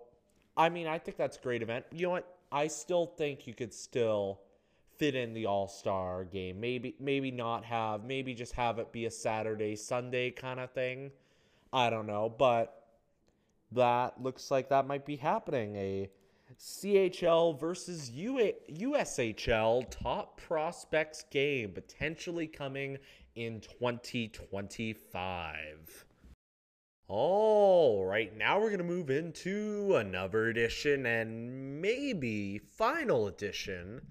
[0.56, 1.86] I mean, I think that's a great event.
[1.92, 2.36] You know what?
[2.52, 4.40] I still think you could still
[4.98, 6.60] fit in the All Star game.
[6.60, 11.12] Maybe, maybe not have, maybe just have it be a Saturday, Sunday kind of thing.
[11.72, 12.79] I don't know, but
[13.72, 15.76] that looks like that might be happening.
[15.76, 16.10] A
[16.58, 22.98] CHL versus UA- USHL top prospects game potentially coming
[23.34, 26.04] in 2025.
[27.06, 34.02] All right, now we're going to move into another edition and maybe final edition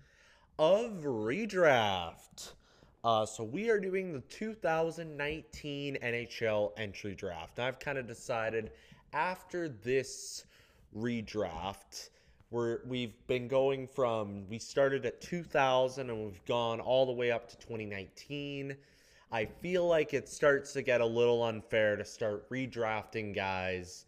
[0.58, 2.54] of Redraft.
[3.04, 7.60] Uh, so we are doing the 2019 NHL entry draft.
[7.60, 8.72] I've kind of decided
[9.14, 10.46] after this
[10.96, 12.10] redraft,
[12.52, 17.32] we're, we've been going from, we started at 2000 and we've gone all the way
[17.32, 18.76] up to 2019.
[19.32, 24.06] I feel like it starts to get a little unfair to start redrafting guys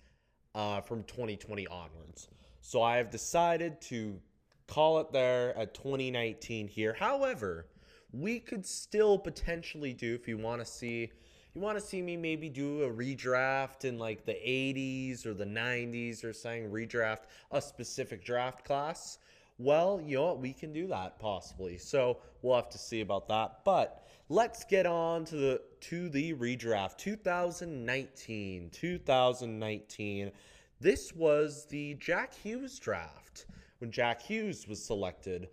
[0.56, 2.30] uh, from 2020 onwards.
[2.62, 4.20] So I have decided to
[4.68, 6.96] call it there at 2019 here.
[6.98, 7.68] However,
[8.12, 11.12] we could still potentially do if you want to see
[11.54, 15.46] you want to see me maybe do a redraft in like the 80s or the
[15.46, 19.18] 90s or saying redraft a specific draft class?
[19.58, 20.40] Well you know what?
[20.40, 21.78] We can do that possibly.
[21.78, 23.60] So we'll have to see about that.
[23.66, 26.98] But let's get on to the to the redraft.
[26.98, 30.32] 2019 2019
[30.80, 33.46] this was the jack hughes draft
[33.80, 35.50] when jack hughes was selected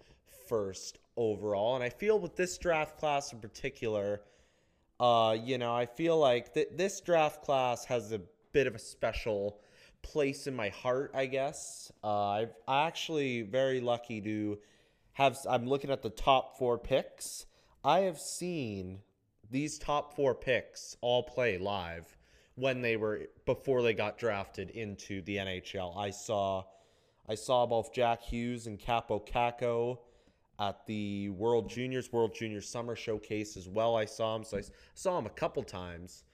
[0.49, 1.75] first overall.
[1.75, 4.21] And i feel with this draft class in particular
[5.01, 8.21] uh, you know, I feel like th- this draft class has a
[8.53, 9.61] bit of a special
[10.03, 11.93] place in my heart, I guess.
[12.03, 14.59] Uh, I've I actually very lucky to
[15.13, 15.39] have.
[15.49, 17.47] I'm looking at the top four picks.
[17.85, 19.01] I have seen
[19.51, 22.17] these top four picks all play live
[22.55, 25.97] when they were before they got drafted into the NHL.
[25.97, 26.65] I saw
[27.29, 29.99] I saw both Jack Hughes and Kaapo Kakko
[30.59, 33.97] at the World Juniors, World Junior Summer Showcase as well.
[33.97, 34.63] I saw him, so I
[34.95, 36.25] saw him a couple times.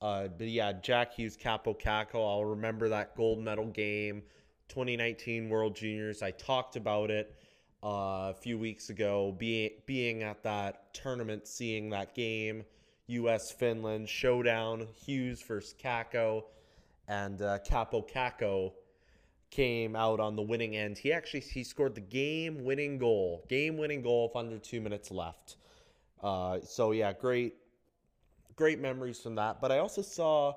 [0.00, 2.14] Uh, but yeah, Jack Hughes, Kaapo Kakko.
[2.14, 4.22] I'll remember that gold medal game,
[4.68, 6.22] 2019 World Juniors.
[6.22, 7.34] I talked about it
[7.82, 12.64] uh, a few weeks ago, being being at that tournament, seeing that game,
[13.08, 13.50] U.S.
[13.50, 16.44] Finland showdown, Hughes versus Kakko,
[17.08, 18.72] and uh, Kaapo Kakko
[19.50, 20.98] came out on the winning end.
[20.98, 25.10] He actually he scored the game winning goal, game winning goal with under two minutes
[25.10, 25.56] left.
[26.22, 27.54] Uh, so yeah, great,
[28.56, 29.60] great memories from that.
[29.60, 30.54] But I also saw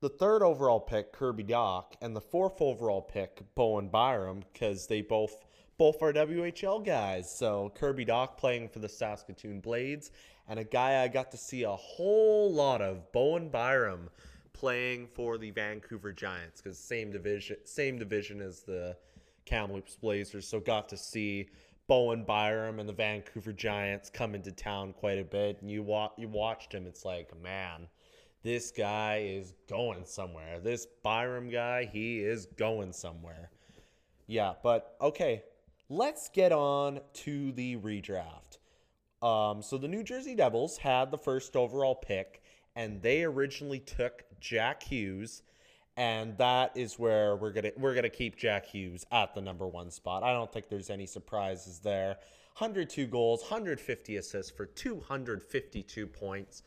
[0.00, 5.02] the third overall pick Kirby Dach and the fourth overall pick Bowen Byram because they
[5.02, 5.36] both
[5.76, 7.32] both are WHL guys.
[7.34, 10.10] So Kirby Dach playing for the Saskatoon Blades
[10.48, 14.10] and a guy I got to see a whole lot of Bowen Byram
[14.58, 18.96] playing for the Vancouver Giants because same division, same division as the
[19.46, 20.48] Kamloops Blazers.
[20.48, 21.48] So got to see
[21.86, 26.10] Bowen Byram and the Vancouver Giants come into town quite a bit, and you wa-
[26.18, 26.86] you watched him.
[26.86, 27.86] It's like, man,
[28.42, 30.58] this guy is going somewhere.
[30.58, 33.50] This Byram guy, he is going somewhere.
[34.26, 35.44] Yeah, but okay,
[35.88, 38.58] let's get on to the redraft.
[39.22, 42.42] Um, so the New Jersey Devils had the first overall pick,
[42.76, 45.42] and they originally took Jack Hughes,
[45.96, 49.90] and that is where we're gonna we're gonna keep Jack Hughes at the number one
[49.90, 50.22] spot.
[50.22, 52.16] I don't think there's any surprises there.
[52.58, 56.62] 102 goals, 150 assists for 252 points.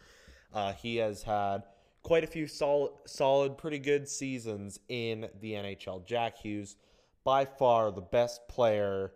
[0.54, 1.64] Uh, he has had
[2.04, 6.06] quite a few solid, solid, pretty good seasons in the NHL.
[6.06, 6.76] Jack Hughes,
[7.24, 9.12] by far the best player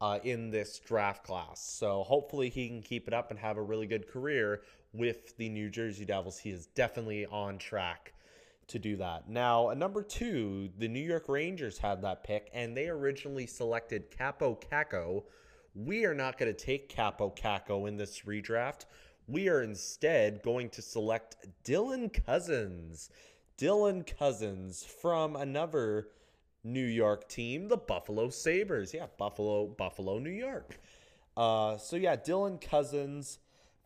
[0.00, 1.60] uh, in this draft class.
[1.60, 4.62] So hopefully he can keep it up and have a really good career
[4.96, 6.38] with the New Jersey Devils.
[6.38, 8.14] He is definitely on track
[8.68, 9.28] to do that.
[9.28, 14.10] Now, at number two, the New York Rangers had that pick, and they originally selected
[14.10, 15.24] Kaapo Kakko.
[15.74, 18.86] We are not going to take Kaapo Kakko in this redraft.
[19.28, 23.10] We are instead going to select Dylan Cozens.
[23.58, 26.08] Dylan Cozens from another
[26.64, 28.92] New York team, the Buffalo Sabres.
[28.92, 30.78] Yeah, Buffalo, Buffalo, New York.
[31.36, 33.38] Uh, so yeah, Dylan Cozens,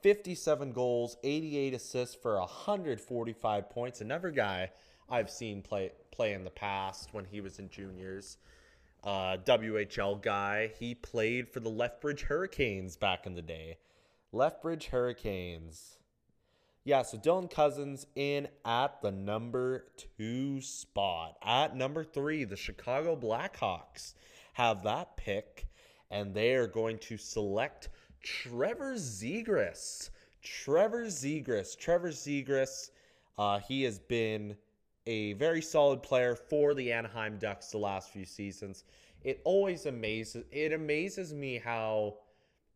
[0.03, 4.01] 57 goals, 88 assists for 145 points.
[4.01, 4.71] Another guy
[5.09, 8.39] I've seen play play in the past when he was in juniors.
[9.03, 10.73] Uh, WHL guy.
[10.79, 13.79] He played for the Lethbridge Hurricanes back in the day.
[14.33, 15.99] Lethbridge Hurricanes.
[16.85, 21.37] Yeah, so Dylan Cozens in at the number two spot.
[21.43, 24.15] At number three, the Chicago Blackhawks
[24.55, 25.67] have that pick,
[26.11, 27.91] and they are going to select
[28.23, 30.11] Trevor Zegras.
[30.43, 31.79] Trevor Zegras.
[31.79, 32.91] Trevor Zegras,
[33.39, 34.57] uh, he has been
[35.07, 38.85] a very solid player for the Anaheim Ducks the last few seasons.
[39.23, 42.17] It always amazes it amazes me how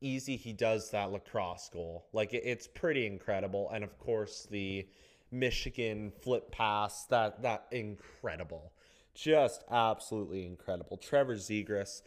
[0.01, 2.07] easy he does that lacrosse goal.
[2.13, 3.71] Like it, it's pretty incredible.
[3.73, 4.87] And of course the
[5.31, 8.73] Michigan flip pass, that that incredible.
[9.15, 10.97] Just absolutely incredible.
[10.97, 12.03] Trevor Zegras,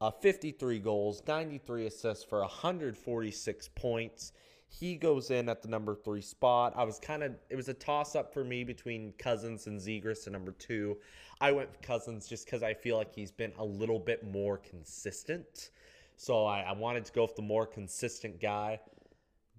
[0.00, 4.32] uh, 53 goals, 93 assists for 146 points.
[4.68, 6.74] He goes in at the number three spot.
[6.76, 10.26] I was kind of, it was a toss up for me between Cozens and Zegras
[10.26, 10.98] at number two.
[11.40, 15.70] I went Cozens just because I feel like he's been a little bit more consistent.
[16.16, 18.80] So I, I wanted to go with the more consistent guy.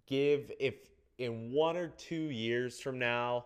[0.07, 0.75] Give if
[1.17, 3.45] in one or two years from now,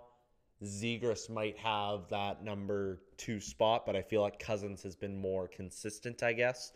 [0.63, 5.47] Zegras might have that number two spot, but I feel like Cozens has been more
[5.47, 6.73] consistent, I guess.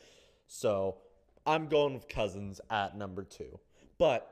[0.47, 0.97] So
[1.45, 3.59] I'm going with Cozens at number two.
[3.97, 4.31] But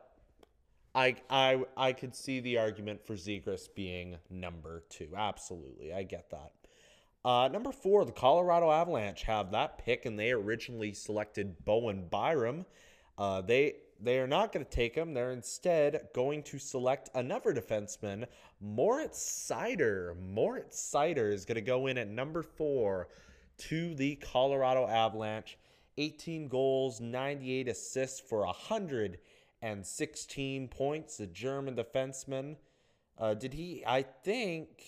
[0.93, 5.09] I I I could see the argument for Zegras being number two.
[5.15, 5.93] Absolutely.
[5.93, 6.51] I get that.
[7.25, 12.65] Uh, number four, the Colorado Avalanche have that pick, and they originally selected Bowen Byram.
[13.17, 15.13] Uh, they they are not going to take him.
[15.13, 18.25] They're instead going to select another defenseman,
[18.59, 20.19] Moritz Seider.
[20.19, 23.07] Moritz Seider is going to go in at number four
[23.57, 25.57] to the Colorado Avalanche.
[25.97, 31.17] 18 goals, 98 assists for 116 points.
[31.17, 32.57] The German defenseman.
[33.17, 33.83] Uh, did he?
[33.85, 34.83] I think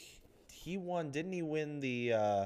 [0.51, 1.11] he won.
[1.11, 2.13] Didn't he win the?
[2.13, 2.45] Uh,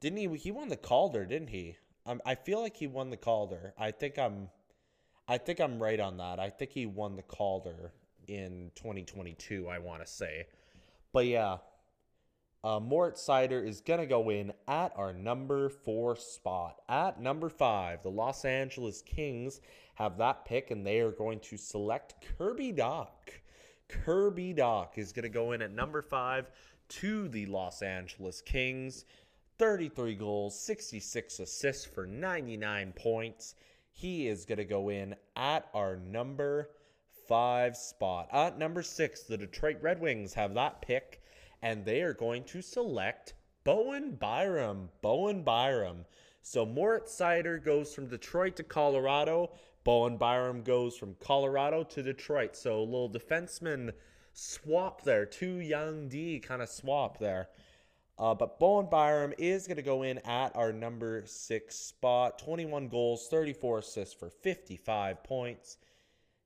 [0.00, 0.38] didn't he?
[0.38, 1.76] He won the Calder, didn't he?
[2.06, 3.74] Um, I feel like he won the Calder.
[3.78, 4.48] I think I'm.
[5.28, 6.40] I think I'm right on that.
[6.40, 7.92] I think he won the Calder
[8.28, 9.68] in 2022.
[9.68, 10.46] I want to say,
[11.12, 11.58] but yeah,
[12.64, 16.80] uh, Moritz Seider is gonna go in at our number four spot.
[16.88, 19.60] At number five, the Los Angeles Kings
[19.94, 23.08] have that pick, and they are going to select Kirby Dach.
[23.88, 26.50] Kirby Dach is going to go in at number five
[26.88, 29.04] to the Los Angeles Kings.
[29.58, 33.54] 33 goals, 66 assists for 99 points.
[33.92, 36.70] He is going to go in at our number
[37.28, 38.28] five spot.
[38.32, 41.22] At number six, the Detroit Red Wings have that pick,
[41.62, 43.34] and they are going to select
[43.64, 44.88] Bowen Byram.
[45.02, 46.04] Bowen Byram.
[46.42, 49.52] So Moritz Seider goes from Detroit to Colorado.
[49.84, 52.56] Bowen Byram goes from Colorado to Detroit.
[52.56, 53.92] So a little defenseman
[54.32, 55.24] swap there.
[55.24, 57.48] Two young D kind of swap there.
[58.18, 62.38] Uh, but Bowen Byram is going to go in at our number six spot.
[62.38, 65.78] 21 goals, 34 assists for 55 points.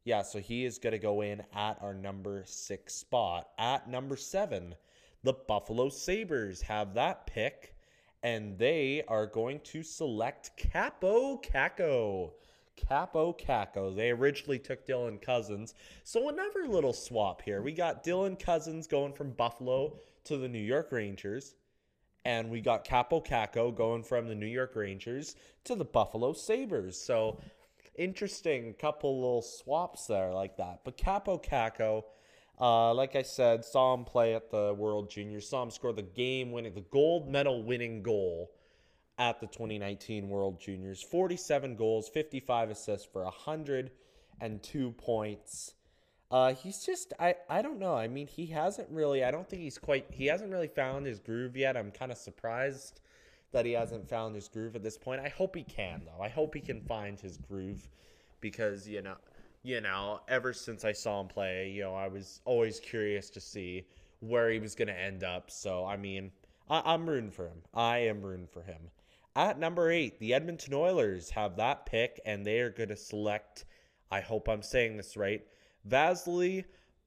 [0.05, 3.49] Yeah, so he is going to go in at our number six spot.
[3.59, 4.77] At number seven,
[5.25, 7.75] the Buffalo Sabres have that pick,
[8.23, 12.31] and they are going to select Kaapo Kakko.
[12.77, 13.97] Kaapo Kakko.
[13.97, 15.75] They originally took Dylan Cozens.
[16.05, 17.61] So another little swap here.
[17.61, 21.55] We got Dylan Cozens going from Buffalo to the New York Rangers.
[22.25, 27.01] And we got Kaapo Kakko going from the New York Rangers to the Buffalo Sabres.
[27.01, 27.41] So
[27.95, 30.81] interesting couple little swaps there like that.
[30.85, 32.05] But Kaapo Kakko,
[32.61, 36.03] uh, like I said, saw him play at the World Juniors, saw him score the
[36.03, 38.51] game winning, the gold medal winning goal
[39.19, 41.03] at the 2019 World Juniors.
[41.03, 45.76] 47 goals, 55 assists for 102 points.
[46.31, 47.95] Uh, he's just I I don't know.
[47.95, 49.25] I mean, he hasn't really.
[49.25, 50.07] I don't think he's quite.
[50.11, 51.77] He hasn't really found his groove yet.
[51.77, 53.01] I'm kind of surprised
[53.53, 55.21] that he hasn't found his groove at this point.
[55.21, 56.23] I hope he can though.
[56.23, 57.89] I hope he can find his groove
[58.41, 59.17] because you know,
[59.63, 63.41] you know, ever since I saw him play, you know, I was always curious to
[63.41, 63.87] see
[64.21, 65.51] where he was going to end up.
[65.51, 66.33] So I mean,
[66.69, 67.63] I, I'm rooting for him.
[67.73, 68.91] I am rooting for him.
[69.37, 73.67] At number eight, the Edmonton Oilers have that pick, and they are going to select,
[74.11, 75.47] I hope I'm saying this right,
[75.87, 76.65] Vasily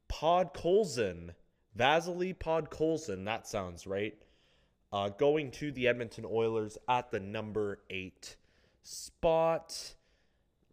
[0.09, 1.31] Podkolzin.
[1.75, 4.15] Vasily Podkolzin, that sounds right.
[4.91, 8.37] Uh, going to the Edmonton Oilers at the number eight
[8.81, 9.95] spot.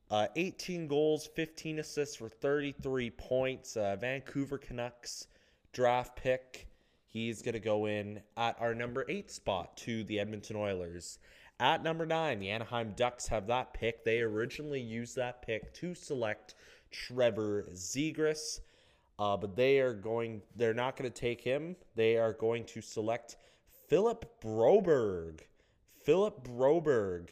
[0.09, 3.77] Uh, 18 goals, 15 assists for 33 points.
[3.77, 5.27] Uh, Vancouver Canucks
[5.73, 6.69] draft pick.
[7.07, 11.19] He's going to go in at our number eight spot to the Edmonton Oilers.
[11.59, 14.05] At number nine, the Anaheim Ducks have that pick.
[14.05, 16.55] They originally used that pick to select
[17.07, 18.61] Trevor Zegras,
[19.19, 20.43] uh, but they are going.
[20.57, 21.77] They're not going to take him.
[21.95, 23.37] They are going to select
[23.89, 25.41] Philip Broberg.
[26.05, 27.29] Philip Broberg.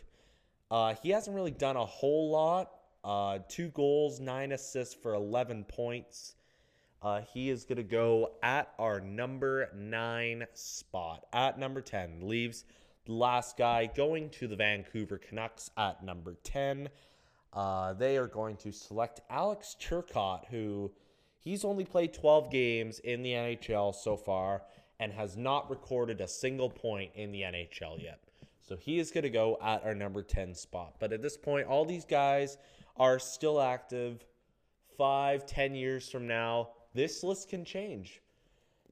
[0.71, 2.71] Uh, he hasn't really done a whole lot.
[3.05, 6.37] Uh, two goals, nine assists for 11 points.
[7.03, 11.27] Uh, he is going to go at our number nine spot.
[11.33, 12.65] At number 10, leaves
[13.05, 16.89] the last guy going to the Vancouver Canucks at number 10.
[17.55, 20.91] Uh, they are going to select Alex Turcotte, who
[21.39, 24.63] he's only played 12 games in the NHL so far
[24.99, 28.21] and has not recorded a single point in the NHL yet.
[28.61, 30.95] So he is going to go at our number 10 spot.
[30.99, 32.57] But at this point, all these guys
[32.97, 34.25] are still active.
[34.97, 38.23] Five, ten years from now, this list can change.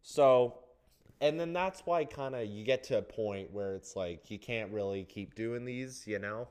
[0.03, 0.63] So
[1.23, 4.41] and then that's why kind of you get to a point where it's like you
[4.41, 6.49] can't really keep doing these, you know?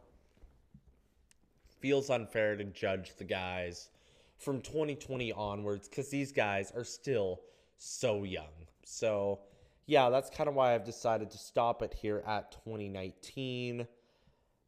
[1.81, 3.89] Feels unfair to judge the guys
[4.37, 7.41] from 2020 onwards because these guys are still
[7.77, 8.67] so young.
[8.85, 9.39] So,
[9.85, 13.87] yeah, that's kind of why I've decided to stop it here at 2019.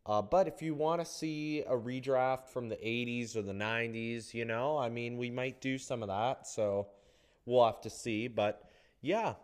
[0.05, 4.33] Uh, but if you want to see a redraft from the 80s or the 90s,
[4.33, 6.45] you know, I mean, we might do some of that.
[6.45, 6.87] So
[7.45, 8.27] we'll have to see.
[8.27, 8.63] But
[9.01, 9.35] yeah,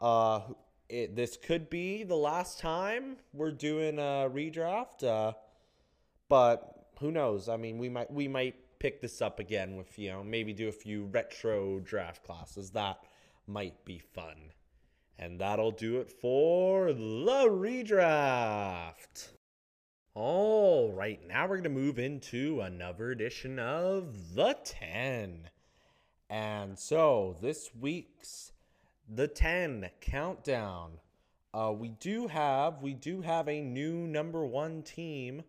[0.00, 0.40] uh,
[0.88, 5.04] it, this could be the last time we're doing a redraft.
[5.04, 5.32] Uh,
[6.28, 7.48] but who knows?
[7.48, 10.68] I mean, we might we might pick this up again with you know maybe do
[10.68, 12.70] a few retro draft classes.
[12.70, 13.00] That
[13.46, 14.52] might be fun.
[15.18, 19.30] And that'll do it for the redraft.
[20.14, 25.50] All right, now we're going to move into another edition of the 10.
[26.30, 28.52] And so this week's
[29.08, 30.98] the 10 countdown.
[31.54, 35.42] Uh, we do have we do have a new number one team.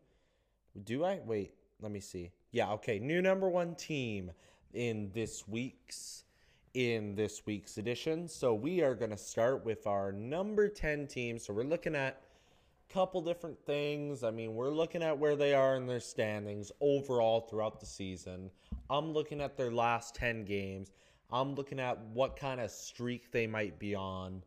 [0.84, 1.53] Do I wait?
[1.82, 2.32] Let me see.
[2.51, 4.32] Yeah, okay, new number one team
[4.73, 6.23] in this week's
[6.73, 8.27] in this week's edition.
[8.27, 11.39] So we are going to start with our number 10 team.
[11.39, 12.21] So we're looking at
[12.89, 14.23] a couple different things.
[14.23, 18.51] I mean, we're looking at where they are in their standings overall throughout the season.
[18.89, 20.91] I'm looking at their last 10 games.
[21.32, 24.43] I'm looking at what kind of streak they might be on,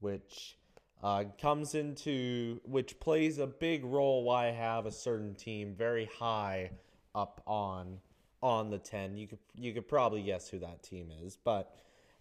[0.00, 0.56] which
[1.02, 6.08] uh, comes into which plays a big role why I have a certain team very
[6.18, 6.70] high
[7.14, 7.98] up on
[8.42, 9.16] on the 10.
[9.16, 11.76] You could you could probably guess who that team is, but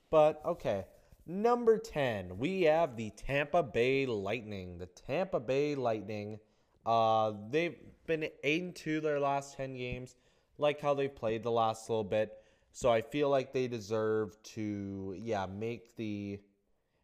[0.10, 0.86] but okay.
[1.28, 4.80] Number 10, we have the Tampa Bay Lightning.
[4.80, 6.40] The Tampa Bay Lightning
[6.84, 7.78] uh they've
[8.08, 10.16] been 8 and 2 their last 10 games,
[10.58, 12.34] like how they played the last little bit.
[12.74, 16.40] So I feel like they deserve to yeah, make the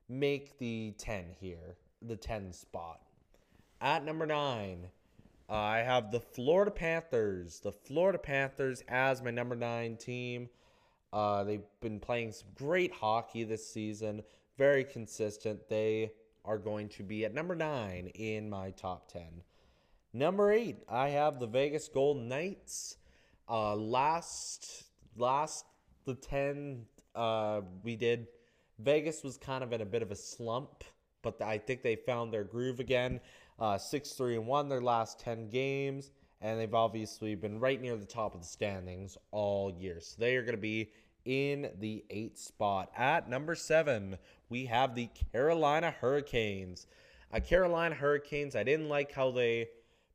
[0.09, 3.01] make the 10 here, the 10 spot.
[3.81, 4.87] At number 9,
[5.49, 7.59] uh, I have the Florida Panthers.
[7.59, 10.49] The Florida Panthers as my number 9 team.
[11.13, 14.23] Uh, they've been playing some great hockey this season,
[14.57, 15.69] very consistent.
[15.69, 16.11] They
[16.43, 19.43] are going to be at number 9 in my top 10.
[20.13, 22.97] Number 8, I have the Vegas Golden Knights.
[23.49, 24.83] Uh, last
[25.15, 25.65] last
[26.05, 26.85] the 10
[27.15, 28.27] uh, we did,
[28.79, 30.83] Vegas was kind of in a bit of a slump,
[31.21, 33.19] but I think they found their groove again.
[33.59, 36.11] Uh, 6 3 and 1 their last 10 games,
[36.41, 39.99] and they've obviously been right near the top of the standings all year.
[39.99, 40.91] So they are going to be
[41.25, 42.91] in the eighth spot.
[42.95, 44.17] At number seven,
[44.49, 46.87] we have the Carolina Hurricanes.
[47.33, 49.69] Uh, Carolina Hurricanes, I didn't like how they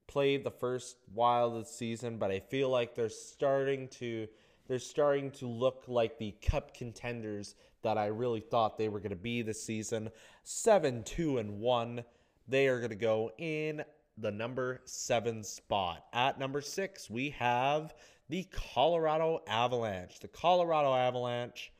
[0.07, 4.29] played the first while of the season, but I feel like they're starting to
[4.73, 9.11] they're starting to look like the cup contenders that I really thought they were going
[9.11, 10.09] to be this season.
[10.45, 12.03] 7 2 and 1.
[12.49, 13.85] They are going to go in
[14.17, 16.07] the number 7 spot.
[16.15, 17.93] At number 6, we have
[18.31, 20.21] the Colorado Avalanche.
[20.21, 21.71] The Colorado Avalanche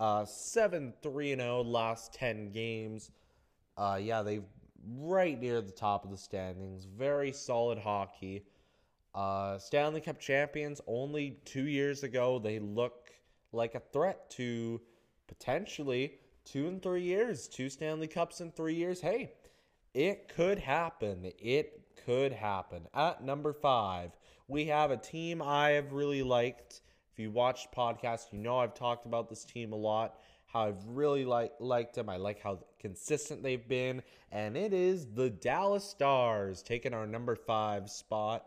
[0.00, 3.12] uh 7 3 0 last 10 games.
[3.78, 4.40] Uh yeah, they
[4.98, 6.86] right near the top of the standings.
[6.86, 8.42] Very solid hockey.
[9.16, 12.38] Uh, Stanley Cup champions only two years ago.
[12.38, 13.12] They look
[13.50, 14.78] like a threat to
[15.26, 19.00] potentially two and three years, two Stanley Cups in three years.
[19.00, 19.32] Hey,
[19.94, 21.32] it could happen.
[21.38, 22.86] It could happen.
[22.92, 24.10] At number five,
[24.48, 26.82] we have a team I have really liked.
[27.10, 30.18] If you watched podcast, you know I've talked about this team a lot.
[30.44, 32.10] How I've really like liked them.
[32.10, 37.34] I like how consistent they've been, and it is the Dallas Stars taking our number
[37.34, 38.44] five spot.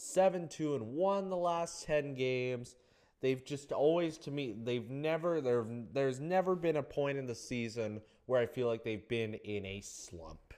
[0.00, 2.76] Seven, two, and one the last ten games.
[3.20, 5.66] They've just always, to me, they've never there.
[5.92, 9.66] There's never been a point in the season where I feel like they've been in
[9.66, 10.54] a slump.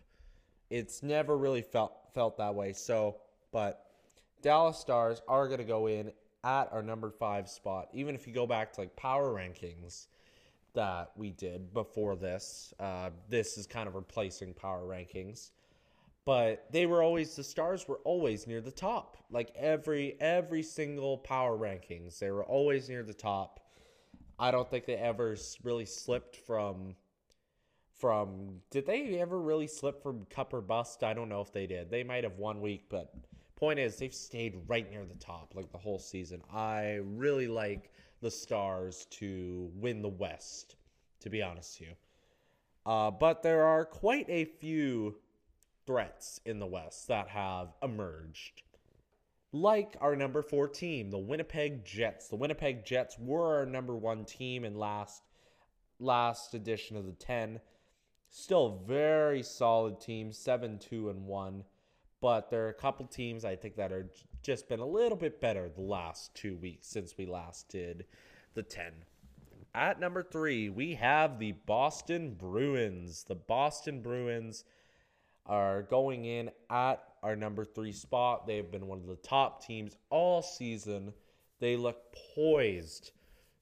[0.68, 2.74] It's never really felt felt that way.
[2.74, 3.16] So,
[3.51, 3.86] but
[4.43, 6.12] Dallas Stars are going to go in
[6.45, 7.88] at our number five spot.
[7.95, 10.09] Even if you go back to like power rankings
[10.74, 15.51] that we did before this, uh, this is kind of replacing power rankings.
[16.31, 19.16] But they were always the stars were always near the top.
[19.33, 23.59] Like every every single power rankings, they were always near the top.
[24.39, 26.95] I don't think they ever really slipped from
[27.99, 31.03] from did they ever really slip from cup or bust?
[31.03, 31.91] I don't know if they did.
[31.91, 33.12] They might have one week, but
[33.57, 36.43] point is they've stayed right near the top like the whole season.
[36.49, 40.76] I really like the Stars to win the West,
[41.22, 41.95] to be honest with you.
[42.87, 45.16] Uh, but there are quite a few
[45.91, 48.62] threats in the West that have emerged.
[49.53, 52.28] Like our number four team, the Winnipeg Jets.
[52.28, 55.24] The Winnipeg Jets were our number one team in last
[55.99, 57.59] last edition of the 10.
[58.28, 61.64] Still very solid team, 7 2 and 1.
[62.20, 64.12] But there are a couple teams I think that are
[64.45, 68.05] just been a little bit better the last two weeks since we last did
[68.55, 68.93] the 10.
[69.74, 73.24] At number three, we have the Boston Bruins.
[73.24, 74.62] The Boston Bruins
[75.51, 78.47] are going in at our number three spot.
[78.47, 81.13] They've been one of the top teams all season.
[81.59, 83.11] They look poised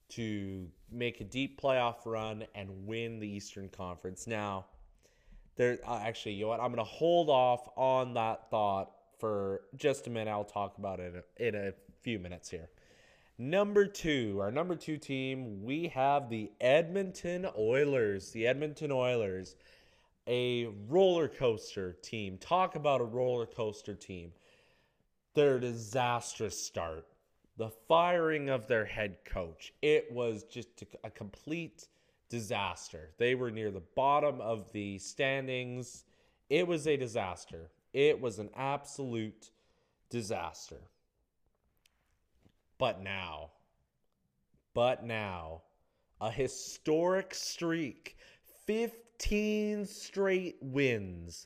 [0.09, 4.27] to make a deep playoff run and win the Eastern Conference.
[4.27, 4.67] Now,
[5.55, 6.61] there uh, actually, you know what?
[6.61, 10.31] I'm going to hold off on that thought for just a minute.
[10.31, 12.69] I'll talk about it in a few minutes here.
[13.37, 18.31] Number two, our number two team, we have the Edmonton Oilers.
[18.31, 19.55] The Edmonton Oilers,
[20.27, 22.37] a roller coaster team.
[22.37, 24.31] Talk about a roller coaster team.
[25.33, 27.05] Their disastrous start
[27.59, 29.73] the firing of their head coach.
[29.81, 31.89] It was just a complete
[32.29, 33.09] disaster.
[33.17, 36.05] They were near the bottom of the standings.
[36.49, 37.69] It was a disaster.
[37.91, 39.51] It was an absolute
[40.09, 40.79] disaster.
[42.77, 43.49] But now,
[44.73, 45.63] but now,
[46.21, 48.15] a historic streak
[49.19, 51.45] 15 straight wins.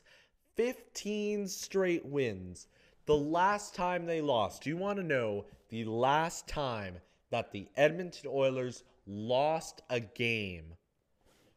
[0.54, 2.68] 15 straight wins.
[3.06, 6.98] The last time they lost, you want to know the last time
[7.30, 10.74] that the Edmonton Oilers lost a game.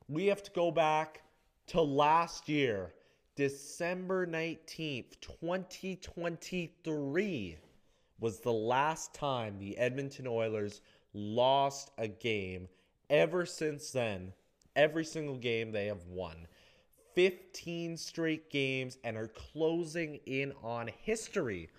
[0.09, 1.22] We have to go back
[1.68, 2.95] to last year,
[3.36, 7.57] December 19th, 2023
[8.20, 10.82] was the last time the Edmonton Oilers
[11.13, 12.68] lost a game.
[13.07, 14.34] Ever since then,
[14.78, 16.47] every single game they have won.
[17.15, 21.69] 15 straight games and are closing in on history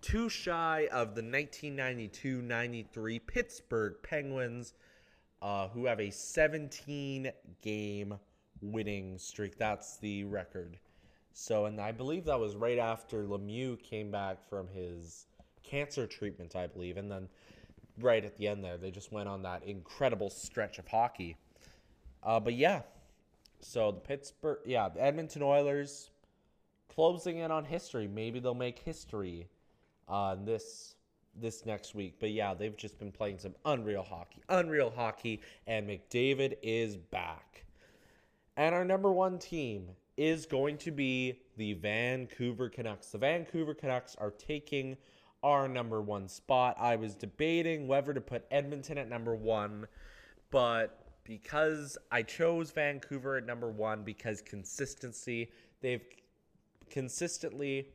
[0.00, 4.74] too shy of the 1992 93 Pittsburgh Penguins,
[5.42, 7.30] uh, who have a 17
[7.60, 8.14] game
[8.60, 9.58] winning streak.
[9.58, 10.78] That's the record.
[11.32, 15.26] So, and I believe that was right after Lemieux came back from his
[15.62, 16.96] cancer treatment, I believe.
[16.96, 17.28] And then
[18.00, 21.36] right at the end there, they just went on that incredible stretch of hockey.
[22.22, 22.82] Uh, but yeah,
[23.60, 26.10] so the Pittsburgh, yeah, the Edmonton Oilers
[26.92, 28.08] closing in on history.
[28.08, 29.48] Maybe they'll make history
[30.08, 30.94] uh, this
[31.38, 32.14] this next week.
[32.18, 37.64] But yeah, they've just been playing some unreal hockey, unreal hockey, and McDavid is back.
[38.56, 43.08] And our number one team is going to be the Vancouver Canucks.
[43.08, 44.96] The Vancouver Canucks are taking
[45.42, 46.76] our number one spot.
[46.80, 49.86] I was debating whether to put Edmonton at number one,
[50.50, 55.50] but because I chose Vancouver at number one because consistency,
[55.80, 56.04] they've
[56.90, 57.88] consistently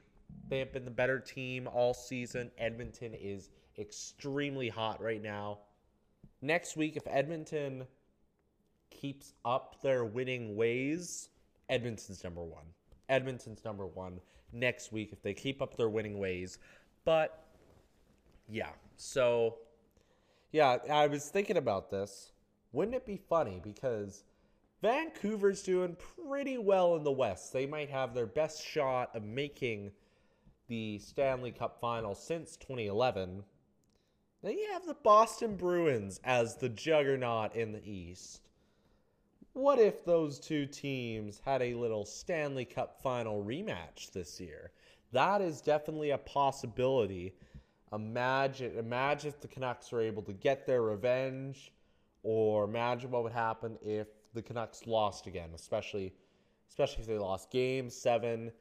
[0.47, 2.51] they have been the better team all season.
[2.57, 5.59] Edmonton is extremely hot right now.
[6.41, 7.85] Next week, if Edmonton
[8.89, 11.29] keeps up their winning ways,
[11.69, 12.65] Edmonton's number one.
[13.09, 14.19] Edmonton's number one
[14.51, 16.59] next week if they keep up their winning ways.
[17.05, 17.45] But
[18.49, 19.57] yeah, so
[20.51, 22.31] yeah, I was thinking about this.
[22.73, 24.23] Wouldn't it be funny because
[24.81, 27.51] Vancouver's doing pretty well in the West?
[27.51, 29.91] They might have their best shot of making
[30.67, 33.43] the Stanley Cup final since 2011.
[34.41, 38.49] Then you have the Boston Bruins as the juggernaut in the East.
[39.53, 44.71] what if those two teams had a little Stanley Cup final rematch this year?
[45.11, 47.35] That is definitely a possibility.
[47.91, 51.73] Imagine imagine if the Canucks were able to get their revenge
[52.23, 56.13] or imagine what would happen if the Canucks lost again, especially
[56.69, 58.51] especially if they lost game 7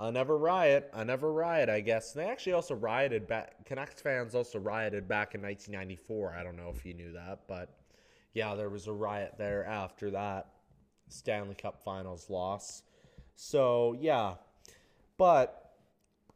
[0.00, 2.14] Another riot, another riot, I guess.
[2.14, 3.64] And they actually also rioted back.
[3.64, 6.34] Canucks fans also rioted back in 1994.
[6.36, 7.70] I don't know if you knew that, but
[8.32, 10.48] yeah, there was a riot there after that
[11.08, 12.82] Stanley Cup Finals loss.
[13.36, 14.34] So yeah,
[15.16, 15.74] but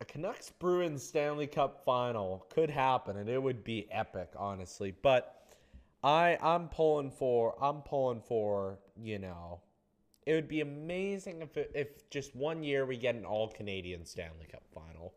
[0.01, 4.95] a Canucks Bruins Stanley Cup Final could happen, and it would be epic, honestly.
[5.03, 5.38] But
[6.03, 9.61] I I'm pulling for I'm pulling for you know
[10.28, 14.05] it would be amazing if it, if just one year we get an all Canadian
[14.05, 15.14] Stanley Cup final.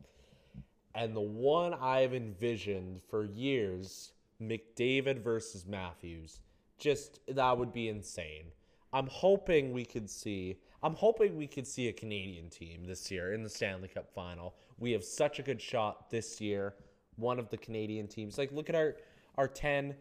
[0.96, 6.40] And the one I've envisioned for years, McDavid versus Matthews,
[6.78, 8.46] just that would be insane.
[8.94, 13.34] I'm hoping we could see I'm hoping we could see a Canadian team this year
[13.34, 14.56] in the Stanley Cup final.
[14.80, 16.76] We have such a good shot this year.
[17.18, 18.38] One of the Canadian teams.
[18.38, 18.96] Like look at our
[19.36, 19.94] our 10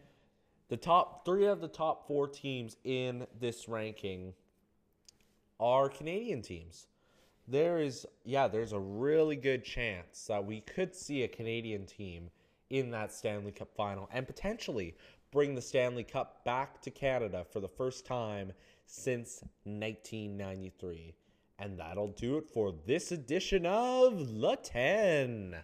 [0.71, 4.33] the top 3 of the top 4 teams in this ranking
[5.59, 6.87] are Canadian teams.
[7.49, 12.31] There is, yeah, there's a really good chance that we could see a Canadian team
[12.71, 14.95] in that Stanley Cup final and potentially
[15.33, 18.53] bring the Stanley Cup back to Canada for the first time
[18.87, 21.15] since 1993.
[21.59, 25.57] And that'll do it for this edition of The 10.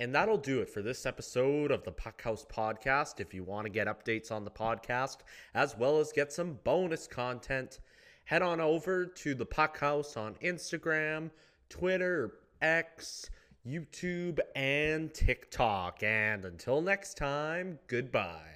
[0.00, 3.20] And that'll do it for this episode of the Puck House Podcast.
[3.20, 5.18] If you want to get updates on the podcast,
[5.54, 7.80] as well as get some bonus content,
[8.24, 11.30] head on over to the Puck House on Instagram,
[11.68, 13.30] Twitter, X,
[13.66, 16.02] YouTube, and TikTok.
[16.02, 18.53] And until next time, goodbye.